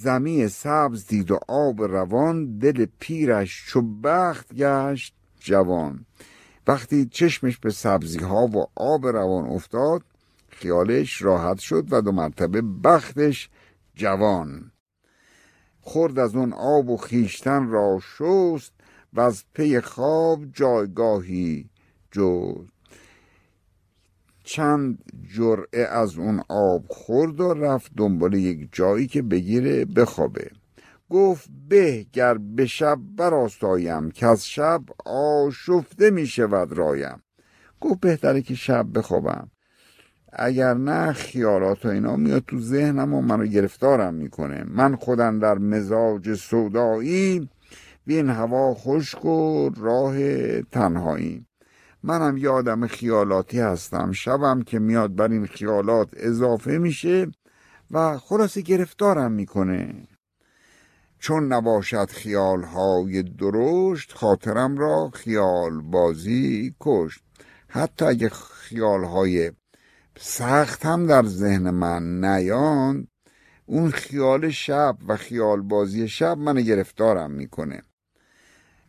زمی 0.00 0.48
سبز 0.48 1.06
دید 1.06 1.30
و 1.30 1.38
آب 1.48 1.82
روان 1.82 2.58
دل 2.58 2.86
پیرش 2.98 3.64
چو 3.66 3.82
بخت 3.82 4.54
گشت 4.54 5.14
جوان. 5.40 6.06
وقتی 6.66 7.06
چشمش 7.06 7.58
به 7.58 7.70
سبزی 7.70 8.18
ها 8.18 8.46
و 8.46 8.66
آب 8.74 9.06
روان 9.06 9.44
افتاد 9.48 10.02
خیالش 10.48 11.22
راحت 11.22 11.58
شد 11.58 11.86
و 11.90 12.00
دو 12.00 12.12
مرتبه 12.12 12.62
بختش 12.62 13.50
جوان. 13.94 14.72
خورد 15.80 16.18
از 16.18 16.36
اون 16.36 16.52
آب 16.52 16.90
و 16.90 16.96
خیشتن 16.96 17.68
را 17.68 18.00
شست 18.00 18.72
و 19.12 19.20
از 19.20 19.44
پی 19.54 19.80
خواب 19.80 20.44
جایگاهی 20.52 21.70
جست. 22.12 22.77
چند 24.50 24.98
جرعه 25.34 25.82
از 25.82 26.18
اون 26.18 26.42
آب 26.48 26.84
خورد 26.88 27.40
و 27.40 27.54
رفت 27.54 27.92
دنبال 27.96 28.34
یک 28.34 28.68
جایی 28.72 29.06
که 29.06 29.22
بگیره 29.22 29.84
بخوابه. 29.84 30.50
گفت 31.10 31.50
به 31.68 32.06
گر 32.12 32.34
به 32.34 32.66
شب 32.66 32.98
براستایم 33.16 34.10
که 34.10 34.26
از 34.26 34.46
شب 34.46 34.82
آشفته 35.06 36.10
می 36.10 36.26
شود 36.26 36.72
رایم. 36.72 37.22
گفت 37.80 38.00
بهتره 38.00 38.42
که 38.42 38.54
شب 38.54 38.86
بخوابم. 38.94 39.50
اگر 40.32 40.74
نه 40.74 41.12
خیالات 41.12 41.86
و 41.86 41.88
اینا 41.88 42.16
میاد 42.16 42.44
تو 42.46 42.60
ذهنم 42.60 43.14
و 43.14 43.22
منو 43.22 43.46
گرفتارم 43.46 44.14
می‌کنه. 44.14 44.64
من 44.68 44.96
خودم 44.96 45.38
در 45.38 45.58
مزاج 45.58 46.34
سودایی 46.34 47.48
بین 48.06 48.28
هوا 48.28 48.74
خشک 48.74 49.24
و 49.24 49.70
راه 49.76 50.16
تنهایی. 50.62 51.47
منم 52.02 52.36
یه 52.36 52.50
آدم 52.50 52.86
خیالاتی 52.86 53.60
هستم. 53.60 54.12
شبم 54.12 54.62
که 54.62 54.78
میاد 54.78 55.14
بر 55.14 55.28
این 55.28 55.46
خیالات 55.46 56.08
اضافه 56.12 56.78
میشه 56.78 57.30
و 57.90 58.18
خلاصه 58.18 58.60
گرفتارم 58.60 59.32
می‌کنه. 59.32 60.08
چون 61.18 61.52
نباشد 61.52 62.10
خیال 62.10 62.62
های 62.62 63.22
درشت 63.22 64.12
خاطرم 64.12 64.78
را 64.78 65.10
خیال 65.14 65.80
بازی 65.80 66.74
کشت. 66.80 67.20
حتی 67.68 68.04
اگه 68.04 68.28
خیال 68.28 69.04
های 69.04 69.52
سخت 70.18 70.86
هم 70.86 71.06
در 71.06 71.26
ذهن 71.26 71.70
من 71.70 72.24
نیان 72.24 73.08
اون 73.66 73.90
خیال 73.90 74.50
شب 74.50 74.96
و 75.08 75.16
خیال 75.16 75.60
بازی 75.60 76.08
شب 76.08 76.38
من 76.38 76.62
گرفتارم 76.62 77.30
می‌کنه. 77.30 77.82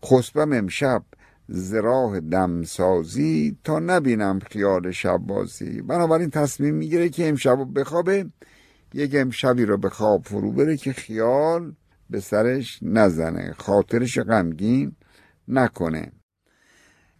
خسبم 0.05 0.53
امشب 0.53 1.03
زراح 1.51 2.19
دمسازی 2.19 3.57
تا 3.63 3.79
نبینم 3.79 4.39
خیال 4.39 4.91
شب 4.91 5.17
بازی. 5.17 5.81
بنابراین 5.81 6.29
تصمیم 6.29 6.75
می‌گیره 6.75 7.09
که 7.09 7.29
امشب 7.29 7.79
بخوابه. 7.79 8.25
یک 8.93 9.15
امشبی 9.15 9.65
رو 9.65 9.77
به 9.77 9.89
خواب 9.89 10.23
فرو 10.25 10.51
بره 10.51 10.77
که 10.77 10.93
خیال 10.93 11.75
به 12.09 12.19
سرش 12.19 12.79
نزنه. 12.81 13.53
خاطرش 13.57 14.19
غمگین 14.19 14.95
نکنه. 15.47 16.11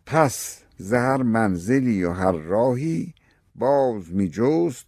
پس 0.05 0.63
زهر 0.77 1.23
منزلی 1.23 2.03
و 2.03 2.11
هر 2.11 2.31
راهی 2.31 3.13
باز 3.55 4.13
می 4.13 4.29
جست 4.29 4.87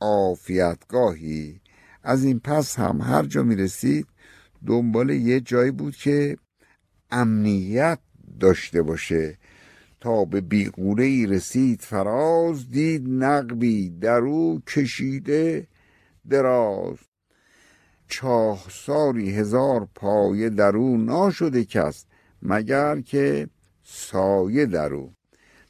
آفیتگاهی 0.00 1.60
از 2.02 2.24
این 2.24 2.40
پس 2.40 2.78
هم 2.78 3.00
هر 3.00 3.22
جا 3.22 3.42
می 3.42 3.56
رسید 3.56 4.06
دنبال 4.66 5.10
یه 5.10 5.40
جایی 5.40 5.70
بود 5.70 5.96
که 5.96 6.36
امنیت 7.10 7.98
داشته 8.42 8.82
باشه. 8.82 9.38
تا 10.00 10.24
به 10.24 10.40
بیغوره 10.40 11.04
ای 11.04 11.26
رسید 11.26 11.80
فراز 11.80 12.70
دید 12.70 13.04
نقبی 13.08 13.90
در 13.90 14.20
او 14.20 14.62
کشیده 14.66 15.66
دراز. 16.28 16.96
چاه 18.08 18.66
ساری 18.70 19.30
هزار 19.30 19.88
پایه 19.94 20.48
در 20.48 20.76
او 20.76 20.96
ناشده 20.96 21.64
کس 21.64 22.04
مگر 22.42 23.00
که 23.00 23.48
سایه 23.82 24.66
در 24.66 24.94
او. 24.94 25.12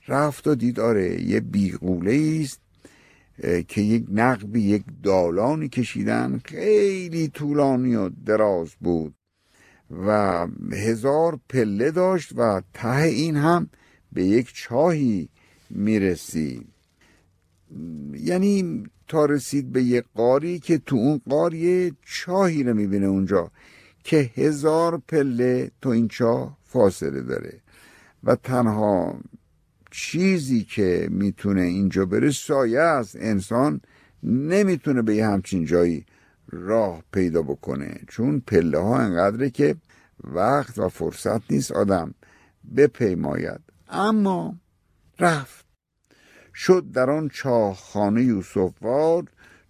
رفت 0.08 0.46
و 0.46 0.54
دید 0.54 0.80
آره 0.80 1.22
یه 1.22 1.40
بیغوله 1.40 2.40
است 2.42 2.60
که 3.68 3.80
یک 3.80 4.04
نقبی 4.10 4.60
یک 4.60 4.84
دالانی 5.02 5.68
کشیدن 5.68 6.40
خیلی 6.44 7.28
طولانی 7.28 7.94
و 7.94 8.08
دراز 8.08 8.70
بود. 8.80 9.14
و 10.06 10.46
هزار 10.72 11.40
پله 11.48 11.90
داشت 11.90 12.32
و 12.36 12.62
ته 12.74 13.02
این 13.02 13.36
هم 13.36 13.70
به 14.12 14.24
یک 14.24 14.54
چاهی 14.54 15.28
می‌رسید 15.70 16.66
یعنی 18.14 18.84
تا 19.08 19.24
رسید 19.24 19.72
به 19.72 19.82
یک 19.82 20.04
قاری 20.14 20.58
که 20.58 20.78
تو 20.78 20.96
اون 20.96 21.20
قار 21.28 21.52
چاهی 22.04 22.62
رو 22.62 22.74
می‌بینه 22.74 23.06
اونجا 23.06 23.50
که 24.04 24.30
هزار 24.34 25.02
پله 25.08 25.70
تو 25.82 25.88
این 25.88 26.08
چاه 26.08 26.58
فاصله 26.64 27.22
داره. 27.22 27.60
و 28.24 28.36
تنها 28.36 29.20
چیزی 29.90 30.64
که 30.64 31.08
می‌تونه 31.10 31.60
اینجا 31.60 32.06
بره 32.06 32.30
سایه 32.30 32.80
است. 32.80 33.16
انسان 33.16 33.80
نمی‌تونه 34.22 35.02
به 35.02 35.16
یه 35.16 35.26
همچین 35.26 35.64
جایی 35.64 36.06
راه 36.52 37.02
پیدا 37.12 37.42
بکنه. 37.42 38.00
چون 38.08 38.40
پله 38.40 38.78
ها 38.78 38.98
انقدره 38.98 39.50
که 39.50 39.76
وقت 40.24 40.78
و 40.78 40.88
فرصت 40.88 41.52
نیست 41.52 41.72
آدم 41.72 42.14
بپیماید. 42.76 43.60
اما 43.88 44.56
رفت. 45.18 45.66
شد 46.54 46.90
در 46.92 47.10
آن 47.10 47.28
چاهخانه 47.28 48.22
یوسف 48.22 48.72
وار 48.82 49.24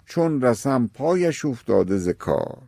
چون 0.07 0.41
رسم 0.41 0.87
پایش 0.95 1.45
افتاده 1.45 1.99
ز 1.99 2.09
کار. 2.09 2.63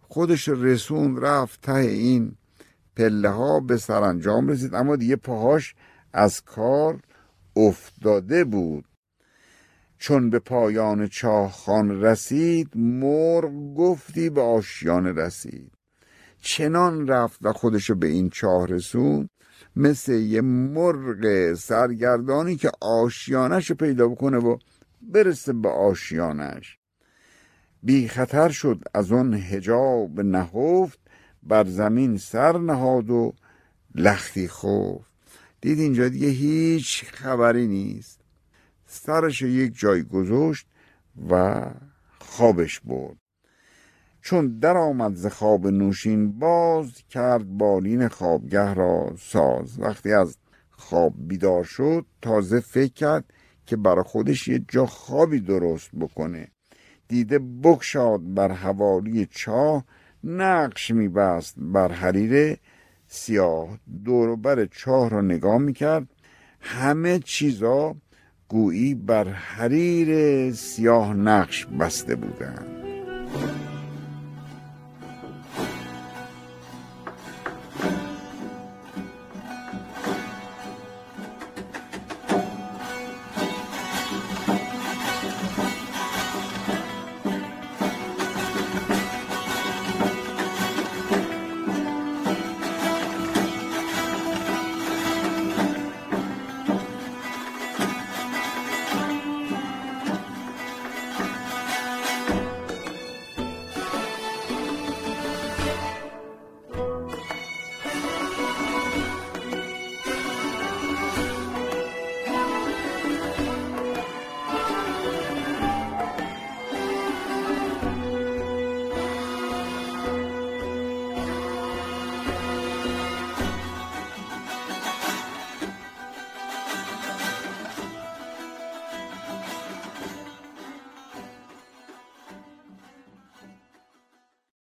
خودش 0.00 0.48
رسون 0.48 1.16
رفت 1.16 1.60
ته 1.60 1.74
این 1.74 2.36
پله 2.96 3.28
ها 3.28 3.60
به 3.60 3.76
سرانجام 3.76 4.48
رسید. 4.48 4.74
اما 4.74 4.96
دیگه 4.96 5.16
پاهاش 5.16 5.74
از 6.12 6.40
کار 6.40 7.00
افتاده 7.56 8.44
بود. 8.44 8.84
چون 10.00 10.30
به 10.30 10.38
پایان 10.38 11.06
چاهخان 11.06 12.02
رسید 12.02 12.68
مرغ 12.74 13.74
گفتی 13.74 14.30
به 14.30 14.40
آشیان 14.40 15.06
رسید. 15.06 15.72
چنان 16.40 17.08
رفت 17.08 17.38
و 17.42 17.52
خودشو 17.52 17.94
به 17.94 18.06
این 18.06 18.30
چاه 18.30 18.66
رسون 18.66 19.28
مثل 19.76 20.12
یه 20.12 20.40
مرغ 20.40 21.54
سرگردانی 21.54 22.56
که 22.56 22.70
آشیانش 22.80 23.70
رو 23.70 23.76
پیدا 23.76 24.08
بکنه 24.08 24.38
و 24.38 24.58
برسه 25.02 25.52
به 25.52 25.68
آشیانش. 25.68 26.78
بی 27.82 28.08
خطر 28.08 28.48
شد 28.48 28.80
از 28.94 29.12
اون 29.12 29.34
هجاب 29.34 30.20
نهفت 30.20 30.98
بر 31.42 31.64
زمین 31.64 32.16
سر 32.16 32.58
نهاد 32.58 33.10
و 33.10 33.34
لختی 33.94 34.48
خفت. 34.48 35.10
دید 35.60 35.78
اینجا 35.78 36.08
دیگه 36.08 36.28
هیچ 36.28 37.04
خبری 37.04 37.66
نیست. 37.66 38.19
سرش 38.92 39.42
یک 39.42 39.78
جای 39.78 40.02
گذاشت 40.02 40.66
و 41.30 41.64
خوابش 42.18 42.80
برد. 42.80 43.16
چون 44.22 44.58
در 44.58 44.76
آمد 44.76 45.14
ز 45.14 45.26
خواب 45.26 45.66
نوشین 45.66 46.38
باز 46.38 46.92
کرد 47.10 47.58
بالین 47.58 48.08
خوابگه 48.08 48.74
را 48.74 49.14
ساز. 49.18 49.80
وقتی 49.80 50.12
از 50.12 50.36
خواب 50.70 51.14
بیدار 51.18 51.64
شد 51.64 52.06
تازه 52.22 52.60
فکر 52.60 52.92
کرد 52.92 53.24
که 53.66 53.76
برای 53.76 54.04
خودش 54.04 54.48
یه 54.48 54.64
جا 54.68 54.86
خوابی 54.86 55.40
درست 55.40 55.90
بکنه. 56.00 56.48
دیده 57.08 57.38
بکشاد 57.38 58.34
بر 58.34 58.52
حوالی 58.52 59.26
چاه 59.30 59.84
نقش 60.24 60.90
میبست 60.90 61.54
بر 61.58 61.92
حریر 61.92 62.56
سیاه 63.06 63.78
دوروبر 64.04 64.64
چاه 64.66 65.10
را 65.10 65.20
نگاه 65.20 65.58
می‌کرد. 65.58 66.08
همه 66.60 67.18
چیزا 67.18 67.96
گویی 68.50 68.94
بر 68.94 69.28
حریر 69.28 70.52
سیاه 70.52 71.14
نقش 71.14 71.66
بسته 71.66 72.16
بودند. 72.16 72.66